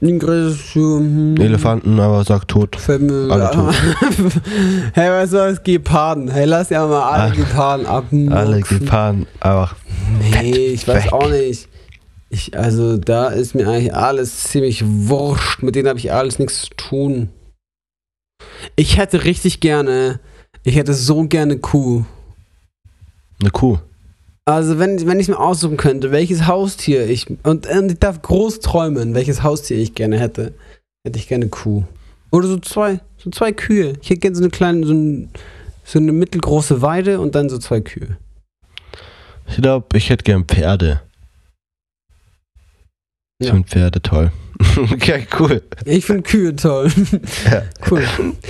[0.01, 2.79] Ein größeres hm, Elefanten, aber sag tot.
[2.89, 3.75] Mir Alle tot.
[4.95, 5.63] hey, was soll das?
[5.63, 6.29] Geparden.
[6.29, 8.05] Hey, lass ja mal alle Ah, Geparden ab.
[8.31, 9.71] Alle Geparden, aber
[10.41, 11.13] Nee, ich weiß weg.
[11.13, 11.69] auch nicht.
[12.31, 15.63] Ich, also, da ist mir eigentlich alles ziemlich wurscht.
[15.63, 17.31] Mit denen habe ich alles nichts zu tun.
[18.77, 20.21] Ich hätte richtig gerne.
[20.63, 22.05] Ich hätte so gerne Kuh.
[23.41, 23.79] eine Kuh.
[24.49, 28.61] Also wenn, wenn ich mir aussuchen könnte, welches Haustier ich und, und ich darf groß
[28.61, 30.55] träumen, welches Haustier ich gerne hätte,
[31.05, 31.85] hätte ich gerne Kuh.
[32.31, 33.93] Oder so zwei, so zwei Kühe.
[34.01, 35.29] Ich hätte gerne so eine kleine, so, ein,
[35.85, 38.17] so eine mittelgroße Weide und dann so zwei Kühe.
[39.49, 41.03] Ich glaube, ich hätte gern Pferde.
[43.39, 43.53] Ich Ja.
[43.53, 44.33] finde Pferde toll.
[44.93, 45.63] okay, cool.
[45.85, 46.91] Ich finde Kühe toll.
[47.51, 47.65] Ja.
[47.91, 48.03] cool.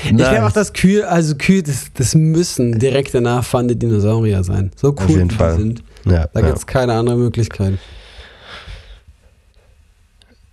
[0.04, 4.70] Ich glaube auch, dass Kühe, also Kühe, das, das müssen direkt danach fahrende Dinosaurier sein.
[4.76, 5.56] So cool jeden wie Fall.
[5.56, 5.82] sind.
[6.10, 7.74] Ja, Da gibt es keine andere Möglichkeit.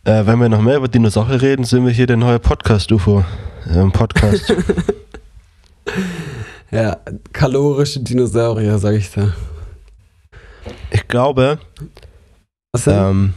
[0.03, 3.23] Äh, wenn wir noch mehr über Dinosaurier reden, sind wir hier der neue Podcast-UFO.
[3.69, 4.53] Ähm, Podcast.
[6.71, 6.97] Ja,
[7.31, 9.33] kalorische Dinosaurier, sag ich da.
[10.91, 11.59] ich glaube,
[12.87, 13.33] ähm,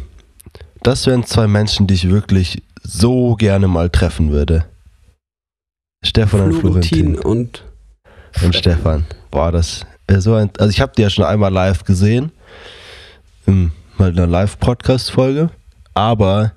[0.82, 4.64] das wären zwei Menschen, die ich wirklich so gerne mal treffen würde.
[6.04, 7.18] Stefan und Florentin Florentin.
[7.18, 7.64] und
[8.42, 9.04] Und Stefan.
[9.30, 9.84] Boah, das
[10.20, 10.50] so ein.
[10.58, 12.32] Also, ich habe die ja schon einmal live gesehen.
[13.46, 15.50] In mal einer Live-Podcast-Folge.
[15.94, 16.52] Aber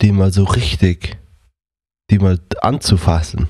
[0.00, 1.18] die mal so richtig.
[2.10, 3.48] Die mal anzufassen.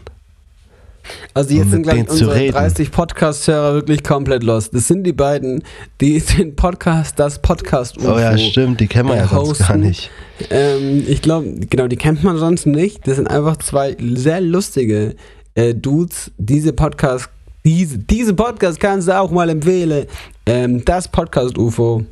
[1.34, 2.52] Also jetzt sind gleich unsere reden.
[2.52, 4.74] 30 Podcast-Hörer wirklich komplett lost.
[4.74, 5.62] Das sind die beiden,
[6.00, 9.76] die den Podcast, das podcast Oh ja, stimmt, die kennen wir äh, ja sonst gar
[9.76, 10.10] nicht.
[10.50, 13.06] Ähm, ich glaube, genau, die kennt man sonst nicht.
[13.06, 15.14] Das sind einfach zwei sehr lustige
[15.54, 16.30] äh, Dudes.
[16.38, 17.28] Diese Podcast,
[17.64, 20.06] diese, diese Podcast kannst du auch mal empfehlen.
[20.46, 22.04] Ähm, das Podcast UFO.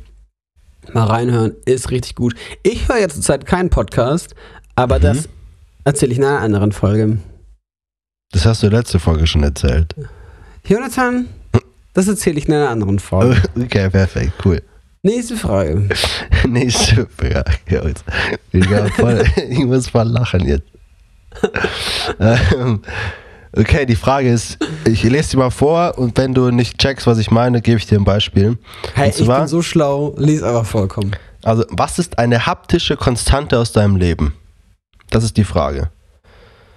[0.93, 2.35] Mal reinhören, ist richtig gut.
[2.63, 4.33] Ich höre jetzt zurzeit keinen Podcast,
[4.75, 5.03] aber Mhm.
[5.03, 5.29] das
[5.83, 7.19] erzähle ich in einer anderen Folge.
[8.31, 9.93] Das hast du letzte Folge schon erzählt.
[10.65, 11.27] Jonathan,
[11.93, 13.41] das erzähle ich in einer anderen Folge.
[13.59, 14.61] Okay, perfekt, cool.
[15.03, 15.87] Nächste Frage.
[16.47, 17.45] Nächste Frage.
[18.51, 20.67] Ich, voll, ich muss mal lachen jetzt.
[22.19, 22.81] ähm,
[23.55, 27.17] Okay, die Frage ist, ich lese die mal vor und wenn du nicht checkst, was
[27.17, 28.57] ich meine, gebe ich dir ein Beispiel.
[28.93, 31.15] Hey, Und ich zwar- bin so schlau, lies einfach vollkommen.
[31.43, 34.33] Also, was ist eine haptische Konstante aus deinem Leben?
[35.09, 35.89] Das ist die Frage.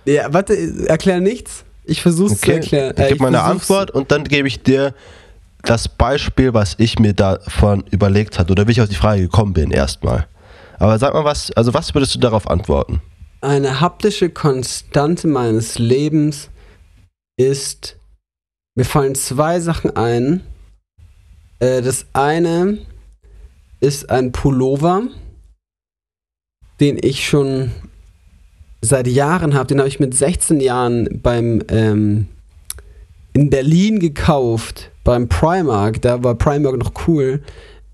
[0.07, 0.55] Ja, warte,
[0.87, 1.65] erklär nichts.
[1.85, 2.95] Ich versuch's zu erklären.
[2.97, 4.95] Ich Äh, gebe meine Antwort und dann gebe ich dir
[5.65, 9.53] das Beispiel, was ich mir davon überlegt hatte oder wie ich auf die Frage gekommen
[9.53, 10.27] bin erstmal.
[10.79, 13.01] Aber sag mal was, also was würdest du darauf antworten?
[13.41, 16.49] Eine haptische Konstante meines Lebens
[17.43, 17.97] ist,
[18.75, 20.41] mir fallen zwei Sachen ein.
[21.59, 22.79] Äh, das eine
[23.81, 25.03] ist ein Pullover,
[26.81, 27.73] den ich schon
[28.81, 29.67] seit Jahren habe.
[29.67, 32.29] Den habe ich mit 16 Jahren beim ähm,
[33.33, 36.03] in Berlin gekauft, beim Primark.
[36.03, 37.43] Da war Primark noch cool.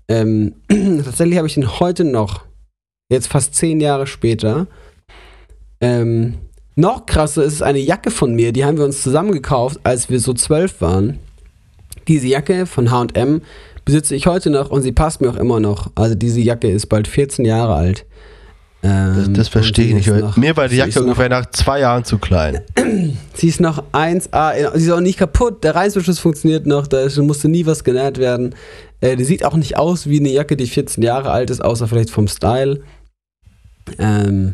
[0.07, 2.45] Ähm, tatsächlich habe ich den heute noch,
[3.09, 4.67] jetzt fast zehn Jahre später.
[5.81, 6.39] Ähm,
[6.75, 10.19] noch krasser ist eine Jacke von mir, die haben wir uns zusammen gekauft, als wir
[10.19, 11.19] so zwölf waren.
[12.07, 13.41] Diese Jacke von HM
[13.85, 15.91] besitze ich heute noch und sie passt mir auch immer noch.
[15.95, 18.05] Also diese Jacke ist bald 14 Jahre alt.
[18.81, 20.07] Das, Ähm, das verstehe ich nicht.
[20.07, 22.61] noch- Mir war die Jacke ungefähr nach zwei Jahren zu klein.
[23.33, 27.49] Sie ist noch 1A, sie ist auch nicht kaputt, der Reißverschluss funktioniert noch, da musste
[27.49, 28.55] nie was genäht werden.
[29.01, 31.87] Äh, die sieht auch nicht aus wie eine Jacke, die 14 Jahre alt ist, außer
[31.89, 32.81] vielleicht vom Style.
[33.97, 34.53] Ähm,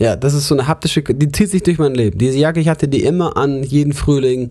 [0.00, 2.18] ja, das ist so eine haptische, die zieht sich durch mein Leben.
[2.18, 4.48] Diese Jacke, ich hatte die immer an, jeden Frühling,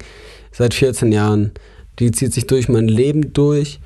[0.51, 1.51] seit 14 Jahren.
[1.97, 3.79] Die zieht sich durch mein Leben durch.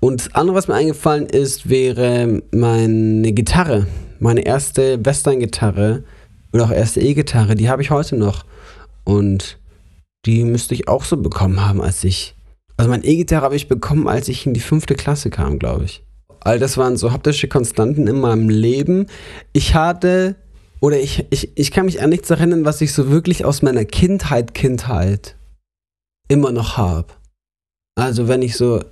[0.00, 3.86] Und das andere, was mir eingefallen ist, wäre meine Gitarre.
[4.20, 6.04] Meine erste Western-Gitarre
[6.52, 8.44] oder auch erste E-Gitarre, die habe ich heute noch.
[9.04, 9.58] Und
[10.26, 12.36] die müsste ich auch so bekommen haben, als ich.
[12.76, 16.02] Also meine E-Gitarre habe ich bekommen, als ich in die fünfte Klasse kam, glaube ich.
[16.40, 19.06] All das waren so haptische Konstanten in meinem Leben.
[19.52, 20.36] Ich hatte,
[20.80, 23.84] oder ich, ich, ich kann mich an nichts erinnern, was ich so wirklich aus meiner
[23.84, 25.36] Kindheit, Kindheit
[26.28, 27.08] immer noch habe.
[27.96, 28.82] Also wenn ich so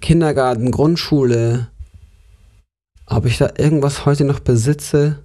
[0.00, 1.68] Kindergarten, Grundschule,
[3.06, 5.22] ob ich da irgendwas heute noch besitze,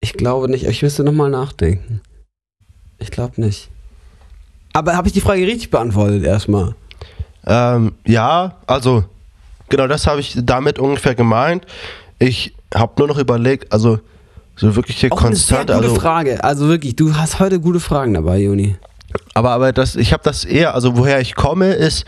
[0.00, 0.64] ich glaube nicht.
[0.64, 2.00] Ich müsste nochmal nachdenken.
[2.98, 3.70] Ich glaube nicht.
[4.72, 6.74] Aber habe ich die Frage richtig beantwortet erstmal?
[7.46, 9.04] Ähm, ja, also
[9.68, 11.66] genau das habe ich damit ungefähr gemeint.
[12.18, 13.98] Ich habe nur noch überlegt, also
[14.56, 16.42] so wirkliche Auch eine sehr gute also Frage.
[16.42, 18.76] Also wirklich, du hast heute gute Fragen dabei, Juni.
[19.34, 22.04] Aber, aber das, ich habe das eher, also woher ich komme, ist,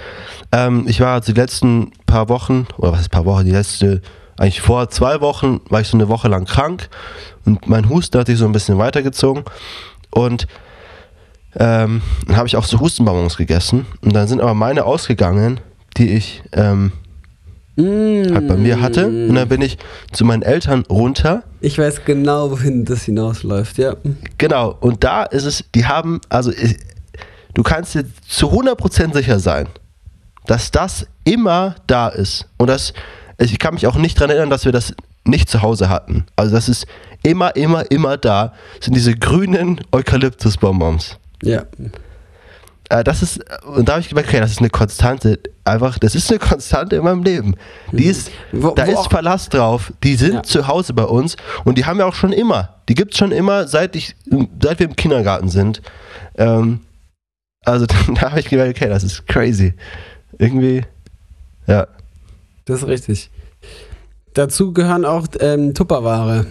[0.52, 4.02] ähm, ich war die letzten paar Wochen, oder was ist paar Wochen, die letzte,
[4.36, 6.88] eigentlich vor zwei Wochen war ich so eine Woche lang krank
[7.46, 9.44] und mein Husten hat sich so ein bisschen weitergezogen
[10.10, 10.46] und
[11.56, 15.60] ähm, dann habe ich auch so Hustenbonbons gegessen und dann sind aber meine ausgegangen,
[15.96, 16.92] die ich ähm,
[17.78, 19.78] halt bei mir hatte und dann bin ich
[20.12, 23.96] zu meinen Eltern runter Ich weiß genau, wohin das hinausläuft, ja.
[24.38, 26.76] Genau, und da ist es, die haben, also ich-
[27.54, 29.68] du kannst dir zu 100% sicher sein,
[30.46, 32.46] dass das immer da ist.
[32.58, 32.92] Und das,
[33.38, 34.94] ich kann mich auch nicht daran erinnern, dass wir das
[35.24, 36.24] nicht zu Hause hatten.
[36.36, 36.86] Also das ist
[37.22, 41.18] immer, immer, immer da, sind diese grünen Eukalyptusbonbons.
[41.42, 41.64] Ja.
[42.90, 46.14] Äh, das ist, und da habe ich gemerkt, okay, das ist eine Konstante, einfach, das
[46.14, 47.54] ist eine Konstante in meinem Leben.
[47.92, 50.42] Die ist, Wo- da wo ist Verlass drauf, die sind Ja.
[50.42, 52.74] zu Hause bei uns und die haben wir auch schon immer.
[52.88, 54.16] Die gibt es schon immer, seit, ich,
[54.60, 55.80] seit wir im Kindergarten sind.
[56.36, 56.80] Ähm,
[57.64, 59.74] also da habe ich gemerkt, okay, das ist crazy.
[60.38, 60.82] Irgendwie,
[61.66, 61.86] ja.
[62.64, 63.30] Das ist richtig.
[64.34, 66.46] Dazu gehören auch ähm, Tupperware.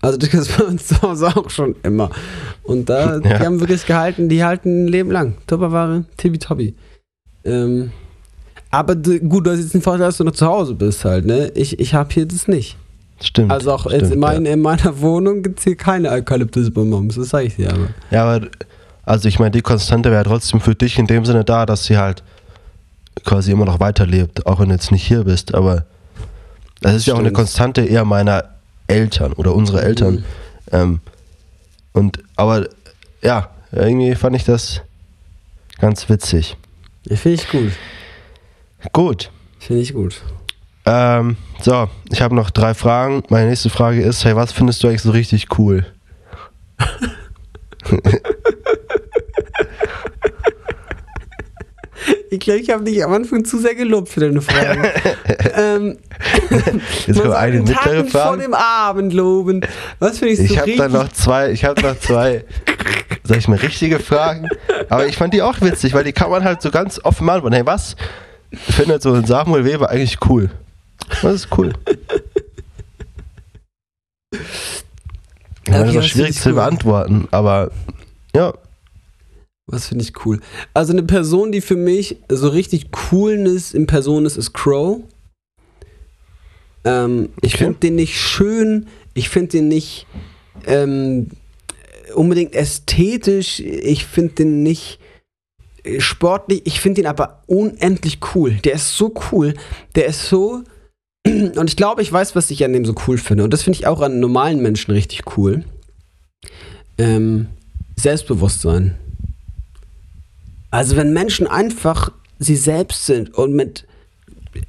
[0.00, 2.10] Also das ist bei uns zu Hause auch schon immer.
[2.62, 3.40] Und da, die Ja.
[3.40, 5.34] haben wirklich gehalten, die halten ein Leben lang.
[5.46, 6.74] Tupperware, tibi
[7.44, 7.90] Ähm,
[8.70, 11.50] aber gut, du hast jetzt den Vorteil, dass du noch zu Hause bist halt, ne?
[11.54, 12.76] Ich, ich habe hier das nicht.
[13.22, 13.50] Stimmt.
[13.50, 14.28] Also auch stimmt, jetzt in, ja.
[14.28, 17.88] mein, in meiner Wohnung gibt es hier keine Eukalyptusbonbons, das sage ich dir aber.
[18.10, 18.46] Ja, aber
[19.04, 21.98] also ich meine, die Konstante wäre trotzdem für dich in dem Sinne da, dass sie
[21.98, 22.22] halt
[23.24, 25.54] quasi immer noch weiterlebt, auch wenn du jetzt nicht hier bist.
[25.54, 25.84] Aber
[26.80, 27.32] das ist ja auch eine.
[27.32, 28.44] Konstante eher meiner
[28.90, 30.14] Eltern oder unserer Eltern.
[30.16, 30.24] Mhm.
[30.72, 31.00] Ähm,
[31.92, 32.68] und aber
[33.22, 34.82] ja, irgendwie fand ich das
[35.78, 36.56] ganz witzig.
[37.06, 37.72] Ja, Finde ich gut.
[38.92, 39.30] Gut.
[39.58, 40.22] Finde ich gut.
[40.86, 43.22] Ähm, so, ich habe noch drei Fragen.
[43.28, 45.86] Meine nächste Frage ist: Hey, was findest du eigentlich so richtig cool?
[52.32, 54.88] Ich glaube, ich habe dich am Anfang zu sehr gelobt für deine Frage.
[55.56, 55.98] ähm,
[56.50, 57.74] Jetzt man kommt soll eine mittlere
[58.04, 58.42] Tag vor Frage.
[58.42, 59.60] dem Abend loben.
[59.98, 62.44] Was finde ich so Ich habe dann noch zwei, ich habe noch zwei,
[63.24, 64.48] sag ich mal, richtige Fragen.
[64.88, 67.54] Aber ich fand die auch witzig, weil die kann man halt so ganz offen beantworten.
[67.54, 67.96] Hey, was
[68.52, 70.50] findet so ein Samuel Weber eigentlich cool?
[71.22, 71.72] Was ist cool?
[74.30, 74.40] Das
[75.68, 76.54] Okay, ist auch was schwierig ich zu cool?
[76.56, 77.70] beantworten, aber
[78.34, 78.52] Ja,
[79.70, 80.40] Was finde ich cool?
[80.74, 85.00] Also eine Person, die für mich so richtig Coolness in Person ist, ist Crow.
[86.84, 87.64] Ähm, ich Okay.
[87.64, 90.06] finde den nicht schön, ich finde den nicht
[90.66, 91.28] ähm,
[92.14, 94.98] unbedingt ästhetisch, ich finde den nicht
[95.84, 98.54] äh, sportlich, ich finde ihn aber unendlich cool.
[98.64, 99.54] Der ist so cool,
[99.94, 100.62] der ist so
[101.26, 103.78] und ich glaube, ich weiß, was ich an dem so cool finde und das finde
[103.78, 105.64] ich auch an normalen Menschen richtig cool.
[106.98, 107.46] Ähm,
[107.96, 108.96] Selbstbewusstsein.
[110.70, 113.86] Also wenn Menschen einfach sie selbst sind und mit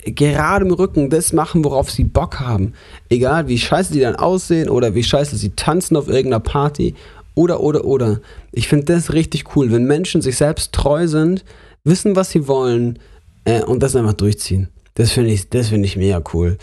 [0.06, 2.74] geradem Rücken das machen, worauf sie Bock haben,
[3.10, 6.96] egal wie scheiße die dann aussehen oder wie scheiße sie tanzen auf irgendeiner Party
[7.36, 8.20] oder oder oder.
[8.52, 11.44] Ich finde das richtig cool, wenn Menschen sich selbst treu sind,
[11.84, 13.00] wissen, was sie wollen
[13.46, 14.70] äh, und das einfach durchziehen.
[14.96, 16.58] Das finde ich, das ich mega cool.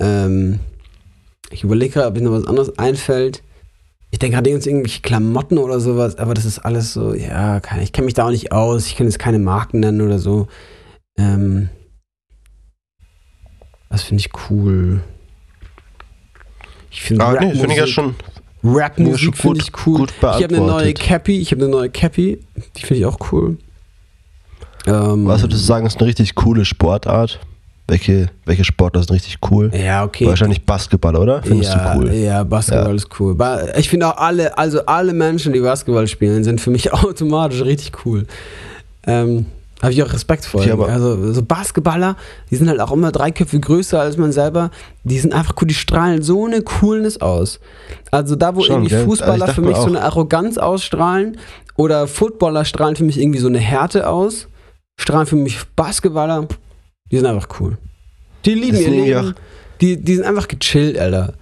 [0.00, 0.58] Ähm,
[1.50, 3.42] ich überlege gerade, ob mir noch was anderes einfällt.
[4.14, 7.80] Ich denke gerade uns irgendwelche Klamotten oder sowas, aber das ist alles so, ja, kann,
[7.80, 10.46] ich kenne mich da auch nicht aus, ich kann jetzt keine Marken nennen oder so.
[11.18, 11.68] Ähm,
[13.90, 15.02] das finde ich cool.
[16.92, 18.14] Ich finde aber nee, finde ich ja schon
[18.62, 20.06] Rap-Musik finde gut- ich cool.
[20.08, 20.94] ich habe eine neue.
[20.94, 22.38] Cappy, ich habe eine neue Cappy,
[22.76, 23.58] die finde ich auch cool.
[24.86, 27.40] Ähm, Was würdest du sagen, ist eine richtig coole Sportart?
[27.86, 29.70] Welche, welche Sportart ist richtig cool?
[29.74, 30.26] Ja, okay.
[30.26, 31.42] Wahrscheinlich Basketball, oder?
[31.42, 32.12] Findest ja, du cool?
[32.14, 32.94] Ja, Basketball Ja.
[32.94, 33.36] ist cool.
[33.76, 38.06] Ich finde auch alle, also alle Menschen, die Basketball spielen, sind für mich automatisch richtig
[38.06, 38.26] cool.
[39.06, 39.44] Ähm,
[39.82, 40.64] Habe ich auch Respekt vor.
[40.64, 42.16] Ja, also so Basketballer,
[42.50, 44.70] die sind halt auch immer drei Köpfe größer als man selber.
[45.02, 47.60] Die sind einfach cool, die strahlen so eine Coolness aus.
[48.10, 49.00] Also da, wo Schon, irgendwie gell?
[49.00, 51.36] Also Fußballer dachte für mich so eine Arroganz ausstrahlen
[51.76, 54.48] oder Footballer strahlen für mich irgendwie so eine Härte aus,
[54.96, 56.48] strahlen für mich Basketballer,
[57.10, 57.76] die sind einfach cool.
[58.44, 59.34] Die lieben ihr Leben.
[59.80, 61.34] Die, die sind einfach gechillt, Alter.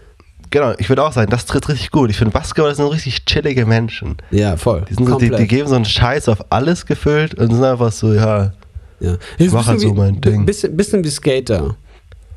[0.50, 2.10] Genau, ich würde auch sagen, das tritt richtig gut.
[2.10, 4.18] Ich finde, Basketball sind richtig chillige Menschen.
[4.30, 4.84] Ja, voll.
[4.88, 7.90] Die, sind so, die, die geben so einen Scheiß auf alles gefüllt und sind einfach
[7.92, 8.52] so, ja,
[9.00, 9.16] Ja.
[9.38, 10.44] Ich mach halt so wie- mein Ding.
[10.44, 11.74] Bisschen, bisschen wie Skater.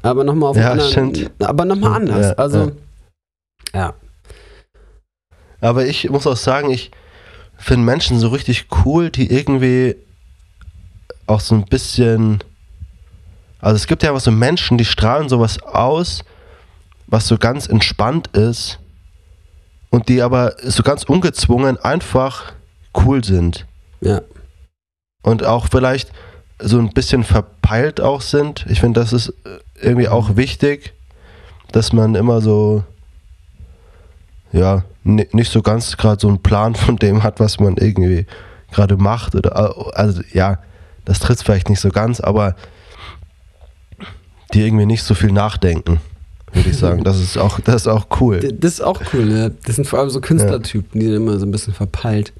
[0.02, 0.92] Aber nochmal auf Ja, anderen.
[0.92, 1.32] stimmt.
[1.40, 2.28] Aber nochmal Stimmt, anders.
[2.28, 2.72] ja, also,
[3.74, 3.94] ja.
[5.62, 6.92] Aber ich muss auch sagen, ich
[7.58, 9.96] finde Menschen so richtig cool, die irgendwie
[11.28, 12.40] auch so ein bisschen.
[13.60, 16.24] Also es gibt ja was so Menschen, die strahlen sowas aus,
[17.08, 18.80] was so ganz entspannt ist
[19.90, 22.54] und die aber so ganz ungezwungen einfach
[22.98, 23.66] cool sind
[24.02, 24.22] Ja.
[25.24, 26.12] und auch vielleicht
[26.60, 28.66] so ein bisschen verpeilt auch sind.
[28.70, 30.94] Ich finde, das ist äh, irgendwie auch wichtig,
[31.72, 32.84] dass man immer so,
[34.52, 38.26] ja, ni- nicht so ganz gerade so einen Plan von dem hat, was man irgendwie
[38.72, 39.36] gerade macht.
[39.36, 40.60] Oder, also ja,
[41.04, 42.56] das tritt vielleicht nicht so ganz, aber
[44.56, 46.00] die irgendwie nicht so viel nachdenken,
[46.54, 47.04] würde ich sagen.
[47.04, 48.40] Das ist auch, das ist auch cool.
[48.40, 49.52] Das ist auch cool, ne?
[49.66, 52.34] Das sind vor allem so Künstlertypen, die sind immer so ein bisschen verpeilt.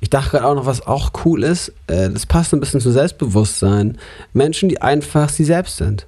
[0.00, 2.90] Ich dachte gerade auch noch, was auch cool ist, äh, das passt ein bisschen zu
[2.90, 3.98] Selbstbewusstsein.
[4.32, 6.06] Menschen, die einfach sie selbst sind.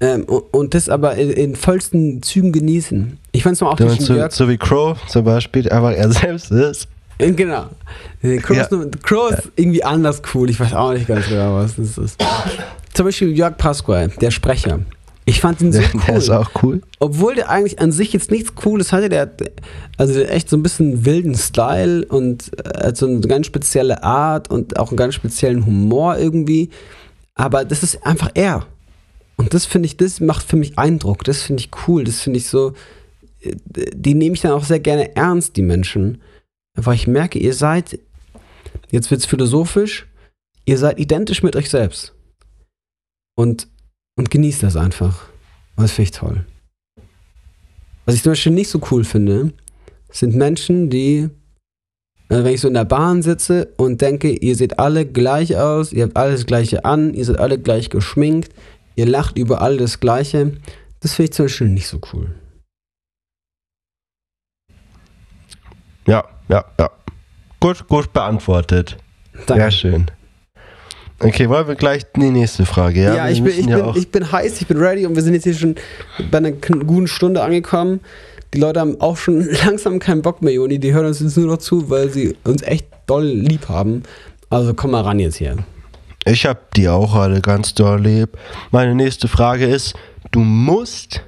[0.00, 3.18] Ähm, und, und das aber in, in vollsten Zügen genießen.
[3.32, 6.12] Ich fand es mal auch den so, so wie Crow zum Beispiel, der einfach er
[6.12, 6.88] selbst ist.
[7.18, 7.66] Äh, Genau.
[8.22, 8.64] Äh, Crow, Ja.
[8.64, 10.50] ist, Crow ist irgendwie anders cool.
[10.50, 12.20] Ich weiß auch nicht ganz genau, was das ist.
[12.94, 14.80] Zum Beispiel Jörg Pasquale, der Sprecher.
[15.24, 16.00] Ich fand ihn so cool.
[16.06, 16.82] der ist auch cool.
[16.98, 19.08] Obwohl der eigentlich an sich jetzt nichts Cooles hatte.
[19.08, 19.42] Der hat
[19.96, 24.50] also echt so ein bisschen wilden Style und äh, hat so eine ganz spezielle Art
[24.50, 26.70] und auch einen ganz speziellen Humor irgendwie.
[27.34, 28.66] Aber das ist einfach er.
[29.36, 31.24] Und das finde ich, das macht für mich Eindruck.
[31.24, 32.04] Das finde ich cool.
[32.04, 32.72] Das finde ich so.
[33.40, 33.54] äh,
[33.94, 36.20] Die nehme ich dann auch sehr gerne ernst, die Menschen.
[36.74, 37.98] Weil ich merke, ihr seid,
[38.90, 40.06] jetzt wird es philosophisch,
[40.64, 42.12] ihr seid identisch mit euch selbst.
[43.34, 43.68] Und,
[44.16, 45.26] und genießt das einfach.
[45.76, 46.46] Das finde ich toll.
[48.04, 49.52] Was ich zum Beispiel nicht so cool finde,
[50.10, 51.28] sind Menschen, die,
[52.28, 55.92] äh, wenn ich so in der Bahn sitze und denke, ihr seht alle gleich aus,
[55.92, 58.52] ihr habt alles Gleiche an, ihr seid alle gleich geschminkt,
[58.96, 60.52] ihr lacht über alle das Gleiche,
[61.00, 62.34] das finde ich zum Beispiel nicht so cool.
[66.06, 66.90] Ja, ja, ja.
[67.60, 68.96] Gut, gut beantwortet.
[69.46, 69.54] Danke.
[69.54, 70.10] Sehr schön.
[71.22, 73.14] Okay, wollen wir gleich die nächste Frage, ja?
[73.14, 75.34] Ja, ich, bin, ich, ja bin, ich bin heiß, ich bin ready und wir sind
[75.34, 75.76] jetzt hier schon
[76.30, 78.00] bei einer guten Stunde angekommen.
[78.54, 80.78] Die Leute haben auch schon langsam keinen Bock mehr, Joni.
[80.78, 84.02] Die hören uns jetzt nur noch zu, weil sie uns echt doll lieb haben.
[84.50, 85.56] Also komm mal ran jetzt hier.
[86.24, 88.36] Ich habe die auch alle ganz doll lieb.
[88.70, 89.94] Meine nächste Frage ist,
[90.30, 91.22] du musst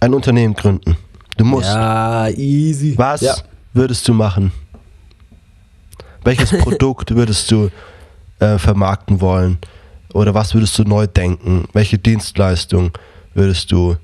[0.00, 0.96] ein Unternehmen gründen.
[1.36, 1.68] Du musst.
[1.68, 2.94] Ja, easy.
[2.96, 3.34] Was Ja.
[3.72, 4.52] würdest du machen?
[6.24, 7.70] Welches Produkt würdest du
[8.40, 9.58] äh, vermarkten wollen?
[10.12, 11.64] Oder was würdest du neu denken?
[11.72, 12.90] Welche Dienstleistung
[13.34, 13.96] würdest du?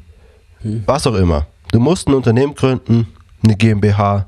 [0.62, 0.82] Hm.
[0.86, 1.46] Was auch immer.
[1.72, 3.08] Du musst ein Unternehmen gründen,
[3.42, 4.26] eine GmbH.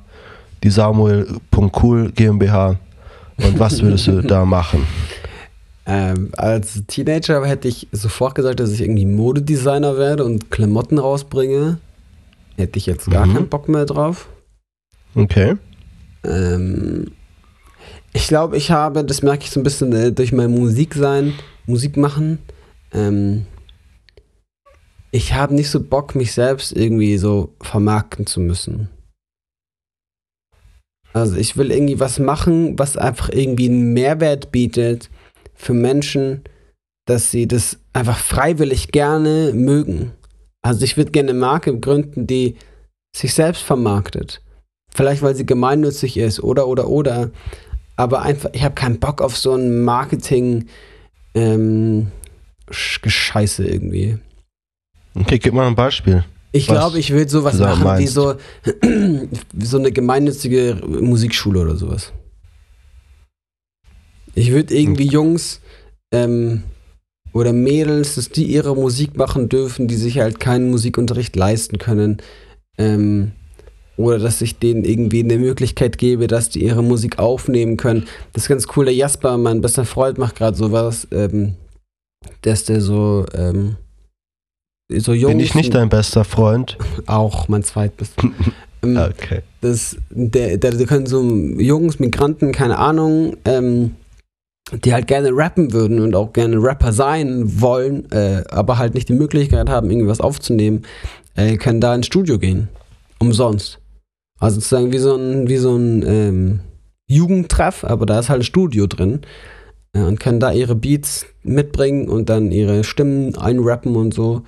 [0.64, 2.76] die Samuel.cool GmbH.
[3.36, 4.84] Und was würdest du da machen?
[5.86, 11.78] Ähm, als Teenager hätte ich sofort gesagt, dass ich irgendwie Modedesigner werde und Klamotten rausbringe.
[12.56, 13.34] Hätte ich jetzt gar Mhm.
[13.34, 14.26] keinen Bock mehr drauf.
[15.14, 15.54] Okay.
[16.24, 17.12] Ähm,
[18.18, 21.34] ich glaube, ich habe, das merke ich so ein bisschen äh, durch mein Musiksein,
[21.66, 22.40] Musik machen.
[22.92, 23.46] Ähm,
[25.12, 28.88] ich habe nicht so Bock, mich selbst irgendwie so vermarkten zu müssen.
[31.12, 35.10] Also ich will irgendwie was machen, was einfach irgendwie einen Mehrwert bietet
[35.54, 36.42] für Menschen,
[37.06, 40.10] dass sie das einfach freiwillig gerne mögen.
[40.60, 42.56] Also ich würde gerne eine Marke gründen, die
[43.16, 44.42] sich selbst vermarktet.
[44.92, 47.30] Vielleicht weil sie gemeinnützig ist oder oder oder.
[47.98, 50.66] Aber einfach, ich habe keinen Bock auf so ein Marketing
[51.34, 52.12] ähm,
[52.70, 54.18] Sch- Gescheiße irgendwie.
[55.16, 56.24] Okay, gib mal ein Beispiel.
[56.52, 58.14] Ich glaube, ich will sowas machen wie meinst.
[58.14, 58.36] so,
[58.82, 59.28] wie
[59.64, 62.12] so eine gemeinnützige Musikschule oder sowas.
[64.34, 65.08] Ich würde irgendwie.
[65.08, 65.60] Jungs
[66.12, 66.62] ähm,
[67.32, 72.18] oder Mädels, dass die ihre Musik machen dürfen, die sich halt keinen Musikunterricht leisten können.
[72.78, 73.32] Ähm,
[73.98, 78.06] oder dass ich denen irgendwie eine Möglichkeit gebe, dass die ihre Musik aufnehmen können.
[78.32, 78.84] Das ist ganz cool.
[78.84, 81.54] Der Jasper, mein bester Freund, macht gerade sowas, ähm,
[82.42, 83.76] dass der so, ähm,
[84.88, 86.78] so Jungs Bin ich nicht dein bester Freund?
[87.06, 88.22] auch mein zweitbester.
[88.84, 89.42] ähm, Okay.
[89.60, 93.96] das, der, der, der können so Jungs, Migranten, keine Ahnung, ähm,
[94.84, 99.08] die halt gerne rappen würden und auch gerne Rapper sein wollen, äh, aber halt nicht
[99.08, 100.82] die Möglichkeit haben, irgendwas aufzunehmen,
[101.34, 102.68] äh, können da ins Studio gehen.
[103.18, 103.77] Umsonst.
[104.38, 106.60] Also sozusagen wie so ein, wie so ein ähm,
[107.06, 109.20] Jugendtreff, aber da ist halt ein Studio drin.
[109.92, 114.42] Äh, und können da ihre Beats mitbringen und dann ihre Stimmen einrappen und so.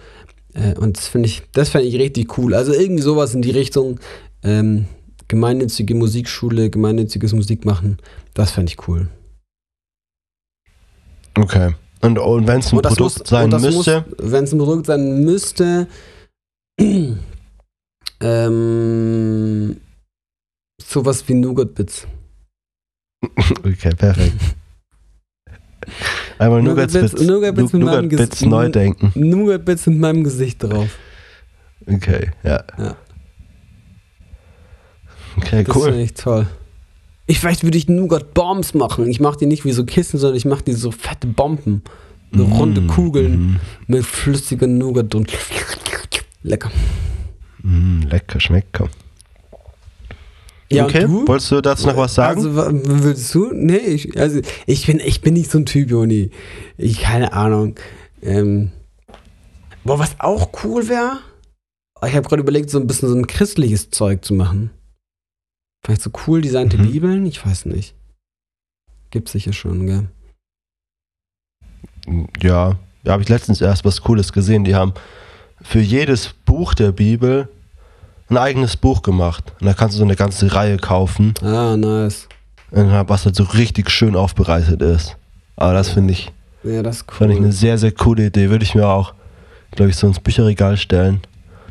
[0.54, 2.54] Äh, und das finde ich, das fände ich richtig cool.
[2.54, 4.00] Also irgendwie sowas in die Richtung
[4.42, 4.86] ähm,
[5.28, 7.98] gemeinnützige Musikschule, gemeinnütziges Musik machen.
[8.34, 9.08] Das fände ich cool.
[11.38, 11.74] Okay.
[12.02, 15.86] Und, und wenn es ein das Produkt sein müsste, Wenn es ein Produkt sein müsste,
[18.22, 19.76] ähm,
[20.82, 22.06] sowas wie Nougat Bits.
[23.64, 24.36] okay, perfekt.
[26.38, 29.12] Einmal Nougat Nougat-Bits Bits- Nougat Bits mit meinem Nougat-Bits Ges- neu denken.
[29.14, 30.98] Nougat Bits mit meinem Gesicht drauf.
[31.86, 32.62] Okay, ja.
[32.78, 32.96] Ja.
[35.36, 35.84] Okay, Das cool.
[35.90, 36.46] finde ich toll.
[37.26, 39.06] Ich, vielleicht würde ich Nougat Bombs machen.
[39.06, 41.82] Ich mache die nicht wie so Kissen, sondern ich mache die so fette Bomben.
[42.32, 45.32] So runde Mm, Kugeln mm, mit flüssiger Nougat und
[46.42, 46.70] lecker.
[47.62, 48.80] Mm, lecker, schmeckt.
[50.72, 51.28] Ja, okay, und du?
[51.28, 52.38] wolltest du dazu noch was sagen?
[52.38, 53.50] Also, würdest du?
[53.52, 56.30] Nee, ich, also, ich bin, ich bin nicht so ein Typ, Joni.
[56.76, 57.74] Ich, keine Ahnung.
[58.22, 58.70] Ähm,
[59.82, 61.18] boah, was auch cool wäre,
[62.06, 64.70] ich habe gerade überlegt, so ein bisschen so ein christliches Zeug zu machen.
[65.84, 66.82] Vielleicht so cool designte Mhm.
[66.92, 67.26] Bibeln?
[67.26, 67.94] Ich weiß nicht.
[69.10, 70.08] Gibt's sicher schon, gell?
[72.40, 74.64] Ja, da habe ich letztens erst was Cooles gesehen.
[74.64, 74.94] Die haben
[75.62, 77.48] für jedes Buch der Bibel
[78.28, 79.52] ein eigenes Buch gemacht.
[79.60, 82.28] Und da kannst du so eine ganze Reihe kaufen, Ah, nice.
[82.70, 85.16] und was halt so richtig schön aufbereitet ist.
[85.56, 86.32] Aber das finde ich,
[86.62, 87.14] Ja, das cool.
[87.14, 88.48] fand ich eine sehr, sehr coole Idee.
[88.50, 89.14] Würde ich mir auch,
[89.72, 91.20] glaube ich, so ins Bücherregal stellen.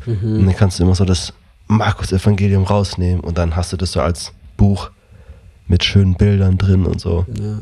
[0.06, 0.46] Und mhm.
[0.46, 1.32] dann kannst du immer so das
[1.66, 4.90] Markus-Evangelium rausnehmen und dann hast du das so als Buch
[5.66, 7.24] mit schönen Bildern drin und so.
[7.40, 7.60] ja.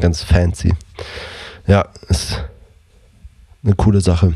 [0.00, 0.72] Ganz fancy.
[1.66, 2.44] Ja, ist
[3.64, 4.34] eine coole Sache.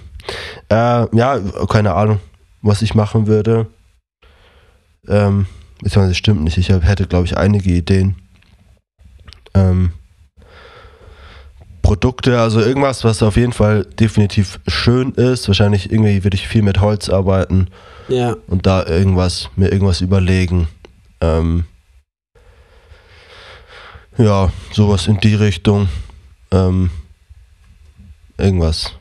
[0.71, 2.21] Äh, ja, keine Ahnung,
[2.63, 3.67] was ich machen würde.
[5.09, 5.47] Ähm,
[5.83, 6.59] beziehungsweise stimmt nicht.
[6.59, 8.17] Ich hätte, glaube ich, einige Ideen.
[9.55, 9.93] Ähm,
[11.83, 15.49] Produkte, also irgendwas, was auf jeden Fall definitiv schön ist.
[15.49, 17.69] Wahrscheinlich irgendwie würde ich viel mit Holz arbeiten
[18.09, 20.69] ja, und da irgendwas, mir irgendwas überlegen.
[21.21, 21.65] Ähm,
[24.17, 25.89] ja, sowas in die Richtung.
[26.51, 26.91] Ähm,
[28.39, 28.93] irgendwas.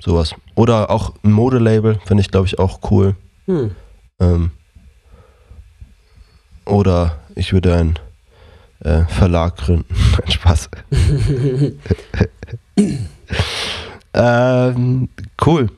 [0.00, 0.34] Sowas.
[0.54, 3.14] Oder auch ein Modelabel, finde ich, glaube ich, auch cool.
[3.46, 3.74] hm.
[4.20, 4.50] Ähm,
[6.64, 7.98] oder ich würde einen
[8.80, 9.86] äh, Verlag gründen.
[10.18, 10.68] Nein, Spaß.
[14.14, 15.08] ähm,
[15.46, 15.70] cool.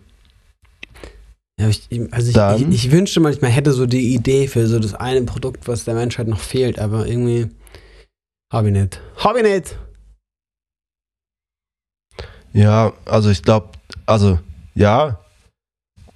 [1.61, 4.95] Ja, ich, also ich, ich, ich wünschte manchmal, hätte so die Idee für so das
[4.95, 7.49] eine Produkt, was der Menschheit noch fehlt, aber irgendwie
[8.53, 9.01] habe ich nicht.
[9.17, 9.77] Habe ich nicht.
[12.53, 13.69] Ja, also ich glaube,
[14.11, 14.39] also
[14.75, 15.19] ja,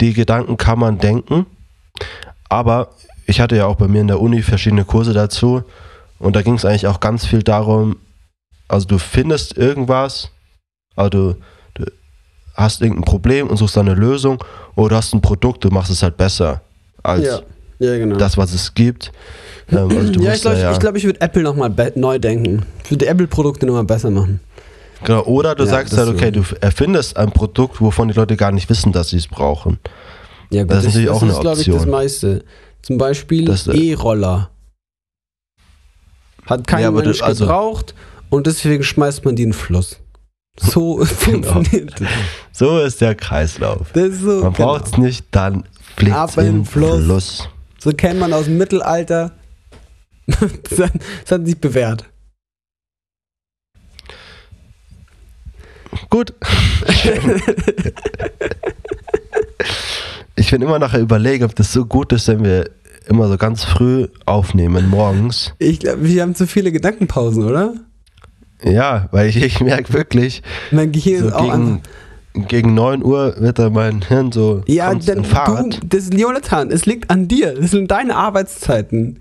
[0.00, 1.46] die Gedanken kann man denken,
[2.48, 2.90] aber
[3.26, 5.62] ich hatte ja auch bei mir in der Uni verschiedene Kurse dazu
[6.18, 7.96] und da ging es eigentlich auch ganz viel darum,
[8.68, 10.30] also du findest irgendwas,
[10.96, 11.36] also du,
[11.74, 11.84] du
[12.54, 14.42] hast irgendein Problem und suchst dann eine Lösung
[14.74, 16.62] oder du hast ein Produkt, du machst es halt besser
[17.02, 17.40] als Ja.
[17.80, 18.16] Ja, genau.
[18.16, 19.10] das, was es gibt.
[19.70, 22.64] Ähm, also ja, ich glaube, ja, ich, glaub, ich würde Apple nochmal neu denken.
[22.84, 24.40] Ich würde die Apple-Produkte nochmal besser machen.
[25.04, 28.36] Genau, oder du Ja, sagst das halt, okay, du erfindest ein Produkt, wovon die Leute
[28.36, 29.78] gar nicht wissen, dass sie es brauchen.
[30.50, 31.90] Ja, gut, Das ist natürlich auch eine ist, glaube ich, das Option.
[31.90, 32.44] meiste.
[32.82, 34.50] Zum Beispiel Das, äh, E-Roller.
[36.46, 37.94] Hat kein Ja, aber du- Mensch also- gebraucht
[38.30, 39.98] und deswegen schmeißt man die in den Fluss.
[40.60, 41.52] So Genau.
[41.52, 42.08] funktioniert das.
[42.52, 43.90] So ist der Kreislauf.
[43.92, 44.74] Das ist so, Man genau.
[44.74, 45.64] braucht es nicht, dann
[45.96, 47.02] fliegt es in den Fluss.
[47.04, 47.48] Fluss.
[47.78, 49.32] So kennt man aus dem Mittelalter.
[50.26, 50.38] das,
[50.68, 52.04] das hat sich bewährt.
[56.10, 56.32] Gut.
[60.36, 62.70] ich bin immer nachher überlegen, ob das so gut ist, wenn wir
[63.08, 65.52] immer so ganz früh aufnehmen, morgens.
[65.58, 67.74] Ich glaube, wir haben zu viele Gedankenpausen, oder?
[68.62, 71.80] Ja, weil ich, ich merke wirklich, Mein Gehirn so ist auch gegen,
[72.48, 75.82] gegen 9 Uhr wird da mein Hirn so Ja, denn in Fahrt.
[75.82, 77.54] du, das ist Jonathan, es liegt an dir.
[77.54, 79.20] Das sind deine Arbeitszeiten,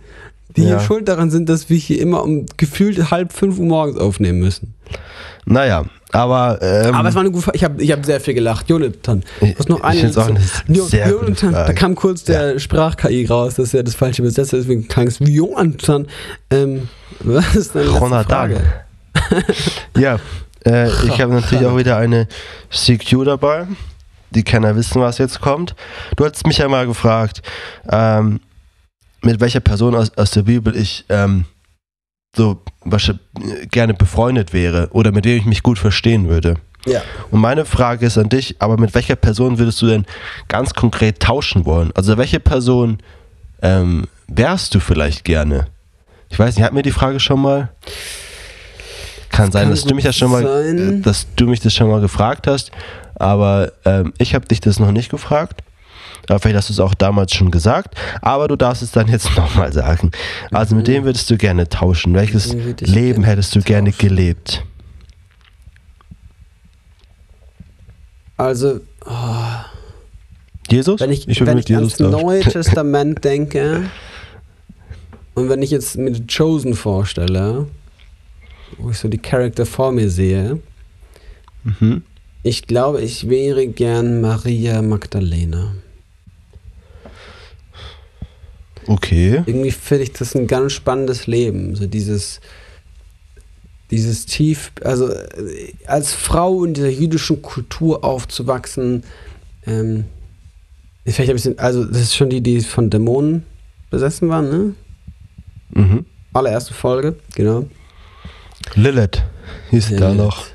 [0.56, 0.80] die hier Ja.
[0.80, 4.74] schuld daran sind, dass wir hier immer um gefühlt halb fünf Uhr morgens aufnehmen müssen.
[5.46, 7.58] Naja, aber, ähm, Aber es war eine gute Frage.
[7.58, 8.70] Ich habe ich hab sehr viel gelacht.
[8.70, 10.00] Jonathan, Ich- was noch ich eine.
[10.00, 13.84] find's auch eine Jo- sehr Jonathan, da kam kurz der Sprach-KI raus, das ist ja
[13.84, 16.08] das falsche Übersetzer, deswegen klang es wie Jonathan.
[16.50, 16.88] Ähm,
[17.20, 18.54] was ist letzte Jonathan.
[19.98, 20.20] Ja,
[20.66, 22.28] äh, ich habe natürlich auch wieder eine
[22.72, 23.68] CQ dabei.
[24.32, 25.76] Die Kenner wissen, was jetzt kommt.
[26.16, 27.42] Du hast mich ja mal gefragt,
[27.92, 28.40] ähm,
[29.24, 31.46] mit welcher Person aus, aus der Bibel ich ähm,
[32.36, 33.22] so wahrscheinlich
[33.72, 36.56] gerne befreundet wäre oder mit wem ich mich gut verstehen würde.
[36.86, 37.02] Ja.
[37.32, 40.06] Und meine Frage ist an dich, aber mit welcher Person würdest du denn
[40.48, 41.92] ganz konkret tauschen wollen?
[41.96, 42.98] Also welche Person
[43.62, 45.68] ähm, wärst du vielleicht gerne?
[46.30, 47.70] Ich weiß nicht, hat mir die Frage schon mal?
[49.30, 51.00] Kann sein, kann dass du mich das schon mal, sein.
[51.00, 52.72] äh, dass du mich das schon mal gefragt hast,
[53.16, 55.64] aber ähm, ich habe dich das noch nicht gefragt.
[56.30, 59.30] Aber vielleicht hast du es auch damals schon gesagt, aber du darfst es dann jetzt
[59.38, 60.12] nochmal sagen.
[60.52, 62.14] Also mit dem würdest du gerne tauschen.
[62.14, 64.08] Welches ich Leben gerne hättest du gerne tauschen.
[64.08, 64.64] gelebt?
[68.38, 69.12] Also, oh,
[70.70, 71.00] Jesus?
[71.00, 72.12] wenn ich, würde wenn ich ans tauschen.
[72.12, 73.90] Neue Testament denke
[75.36, 77.68] und wenn ich jetzt mir Chosen vorstelle,
[78.78, 80.60] wo ich so die Charakter vor mir sehe,
[81.80, 82.04] Mhm.
[82.44, 85.72] ich glaube, ich wäre gern Maria Magdalena.
[88.88, 89.44] Okay.
[89.46, 91.76] Irgendwie finde ich das ein ganz spannendes Leben.
[91.76, 92.42] So dieses,
[93.92, 99.04] dieses tief, also äh, als Frau in dieser jüdischen Kultur aufzuwachsen,
[99.66, 100.06] ähm,
[101.06, 103.44] vielleicht ein bisschen, also das ist schon die, die von Dämonen
[103.90, 104.76] besessen waren, ne?
[105.72, 106.06] Mhm.
[106.34, 107.66] Allererste Folge, genau.
[108.76, 109.22] Lilith
[109.70, 110.18] hieß da Lilith.
[110.18, 110.46] noch.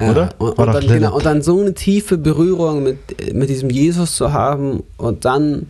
[0.00, 0.28] Ja, Oder?
[0.38, 3.70] Und, War und, doch dann, genau, und dann so eine tiefe Berührung mit, mit diesem
[3.70, 5.66] Jesus zu haben und dann,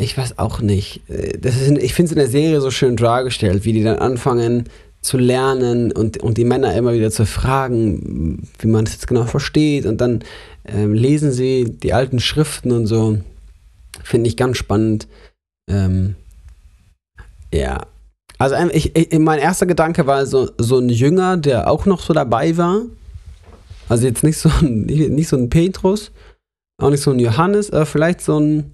[0.00, 2.96] ich weiß auch nicht, äh, das ist, ich finde es in der Serie so schön
[2.96, 4.64] dargestellt, wie die dann anfangen
[5.00, 9.24] zu lernen und, und die Männer immer wieder zu fragen, wie man es jetzt genau
[9.24, 10.22] versteht und dann
[10.66, 13.18] ähm, lesen sie die alten Schriften und so.
[14.02, 15.08] Finde ich ganz spannend.
[15.68, 16.16] Ähm,
[17.52, 17.86] ja.
[18.38, 22.12] Also ich, ich, mein erster Gedanke war so, so ein Jünger, der auch noch so
[22.12, 22.82] dabei war.
[23.88, 26.10] Also jetzt nicht so ein, nicht so ein Petrus,
[26.80, 28.72] auch nicht so ein Johannes, aber vielleicht so ein,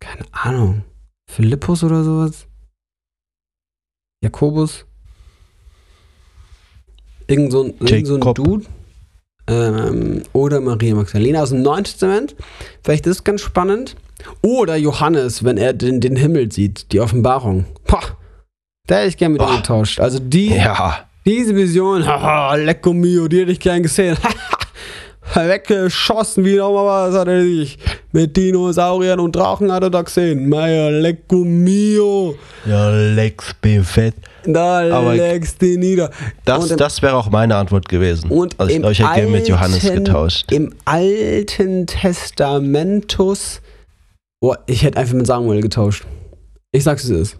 [0.00, 0.84] keine Ahnung,
[1.30, 2.46] Philippus oder sowas.
[4.22, 4.84] Jakobus.
[7.26, 8.34] Irgend so ein, irgend so ein.
[8.34, 8.64] Dude.
[9.46, 12.34] Ähm, oder Maria Magdalena aus dem Neuen Testament.
[12.82, 13.96] Vielleicht ist es ganz spannend.
[14.42, 17.66] Oder Johannes, wenn er den, den Himmel sieht, die Offenbarung.
[17.84, 18.16] Pah,
[18.86, 20.00] da hätte ich gern mit ihm getauscht.
[20.00, 21.06] Also die, Ja.
[21.24, 24.16] diese Vision, haha, lecco mio, die hätte ich gern gesehen.
[25.34, 27.78] Weggeschossen, wie nochmal was hat er sich.
[28.12, 30.48] Mit Dinosauriern und Drachen hat er da gesehen.
[30.48, 32.34] Meier, lecco mio.
[32.66, 34.14] Ja, Lex fett.
[34.44, 36.10] Da Aber legst du nieder.
[36.44, 38.30] Das, Und das wäre auch meine Antwort gewesen.
[38.30, 40.50] Und also ich hätte gerne mit Johannes getauscht.
[40.52, 43.60] Im Alten Testamentus.
[44.40, 46.04] Boah, ich hätte einfach mit Samuel getauscht.
[46.72, 47.36] Ich sag's es ist.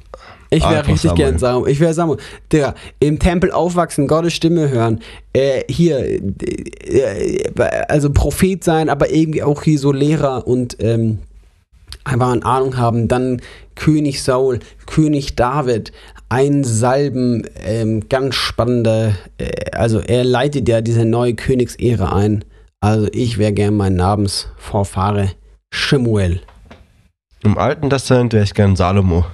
[0.50, 1.16] Ich wäre richtig Samuel.
[1.16, 1.72] gern Samuel.
[1.72, 2.18] Ich wäre Samuel.
[2.52, 5.00] Digga, im Tempel aufwachsen, Gottes Stimme hören.
[5.32, 7.52] Äh, hier, äh,
[7.88, 11.18] also Prophet sein, aber irgendwie auch hier so Lehrer und ähm,
[12.04, 13.08] einfach eine Ahnung haben.
[13.08, 13.42] Dann
[13.74, 15.92] König Saul, König David,
[16.28, 22.44] ein Salben, ähm, ganz spannender, äh, also er leitet ja diese neue Königsära ein.
[22.80, 25.32] Also ich wäre gern mein Namensvorfahre
[25.70, 26.40] Shemuel.
[27.42, 29.24] Im Alten Testament wäre ich gern Salomo.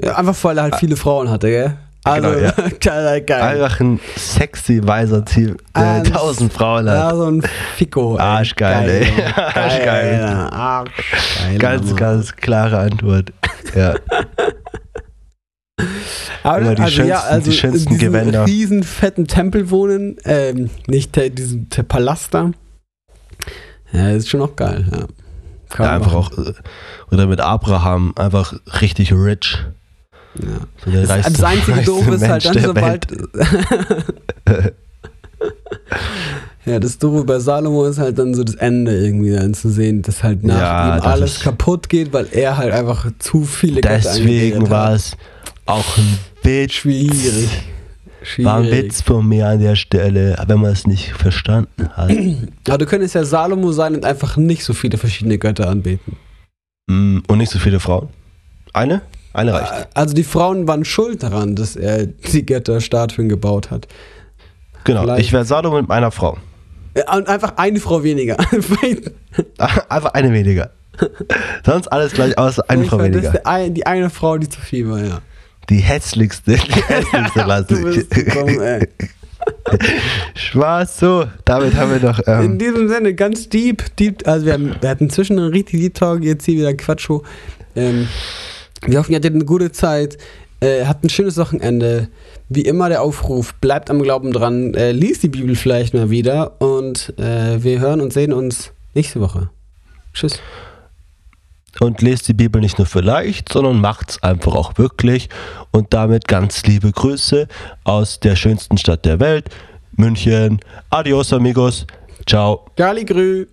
[0.00, 1.76] Ja, einfach weil er halt viele Frauen hatte, gell?
[2.04, 2.52] Also, Genau, ja.
[2.80, 3.42] geil, geil.
[3.42, 7.14] Einfach ein sexy weiser Typ, der Eins- tausend Frauen Ja, hat.
[7.16, 7.42] so ein
[7.76, 8.14] Fico.
[8.16, 8.20] ey.
[8.22, 9.04] Arschgeil, ey.
[9.10, 10.22] Geil, Arschgeil.
[10.22, 10.52] Alter.
[10.52, 11.58] Arschgeil.
[11.58, 13.32] Ganz, ganz klare Antwort.
[13.74, 13.94] Ja.
[16.42, 18.46] Aber Immer die schönsten- die schönsten in diesem Gewänder.
[18.46, 22.50] riesen fetten Tempel wohnen, ähm, nicht der, diesen der Palast da.
[23.92, 25.06] Ja, ist schon auch geil, ja.
[25.84, 26.52] Ja einfach auch, äh,
[27.12, 29.58] oder mit Abraham, einfach richtig rich.
[30.42, 30.60] Ja.
[30.84, 33.06] So der Das, reichste- das einzige reichste Doof ist halt dann, sobald.
[36.66, 40.02] ja, das Doofe bei Salomo ist halt dann so das Ende irgendwie dann zu sehen,
[40.02, 43.94] dass halt nach Ja, ihm alles kaputt geht, weil er halt einfach zu viele Götter
[43.96, 45.16] Deswegen war es
[45.66, 46.72] auch ein Witz.
[46.74, 47.48] schwierig.
[48.22, 48.46] Schwierig.
[48.46, 52.10] War ein Witz von mir an der Stelle, wenn man es nicht verstanden hat.
[52.68, 56.16] Aber du könntest ja Salomo sein und einfach nicht so viele verschiedene Götter anbeten.
[56.88, 58.08] Mm, Und nicht so viele Frauen.
[58.74, 59.02] Eine?
[59.38, 59.88] Eine reicht.
[59.94, 63.86] Also die Frauen waren schuld daran, dass er die Götterstatuen gebaut hat.
[64.84, 65.02] Genau.
[65.02, 66.38] vielleicht- Ich wäre Salomo mit meiner Frau.
[66.96, 68.36] Ja, Und einfach eine Frau weniger.
[69.88, 70.70] Einfach eine weniger.
[71.64, 73.46] Sonst alles gleich außer eine Ich Frau das weniger.
[73.46, 75.20] ein, die eine Frau, die zu viel war, ja.
[75.70, 78.32] Die hässlichste, die hässlichste lasse Du bist ich.
[78.34, 78.88] dumm, ey.
[80.34, 81.26] Spaß, so.
[81.44, 82.18] Damit haben wir noch.
[82.20, 85.80] In Ähm, diesem Sinne, ganz deep, deep, also wir, haben, wir hatten zwischen einen richtig
[85.80, 87.22] Deep Talk, jetzt hier wieder Quatscho.
[87.76, 88.08] Ähm,
[88.86, 90.18] wir hoffen, ihr hattet eine gute Zeit,
[90.60, 92.08] äh, habt ein schönes Wochenende.
[92.48, 96.60] Wie immer der Aufruf, bleibt am Glauben dran, äh, liest die Bibel vielleicht mal wieder
[96.60, 99.50] und äh, wir hören und sehen uns nächste Woche.
[100.14, 100.40] Tschüss.
[101.80, 105.28] und lest die Bibel nicht nur vielleicht, sondern macht's einfach auch wirklich.
[105.70, 107.46] Und damit ganz liebe Grüße
[107.84, 109.48] aus der schönsten Stadt der Welt,
[109.92, 110.60] München.
[110.90, 111.86] Adios, amigos.
[112.26, 112.66] Ciao.
[112.76, 113.46] Gali Grü.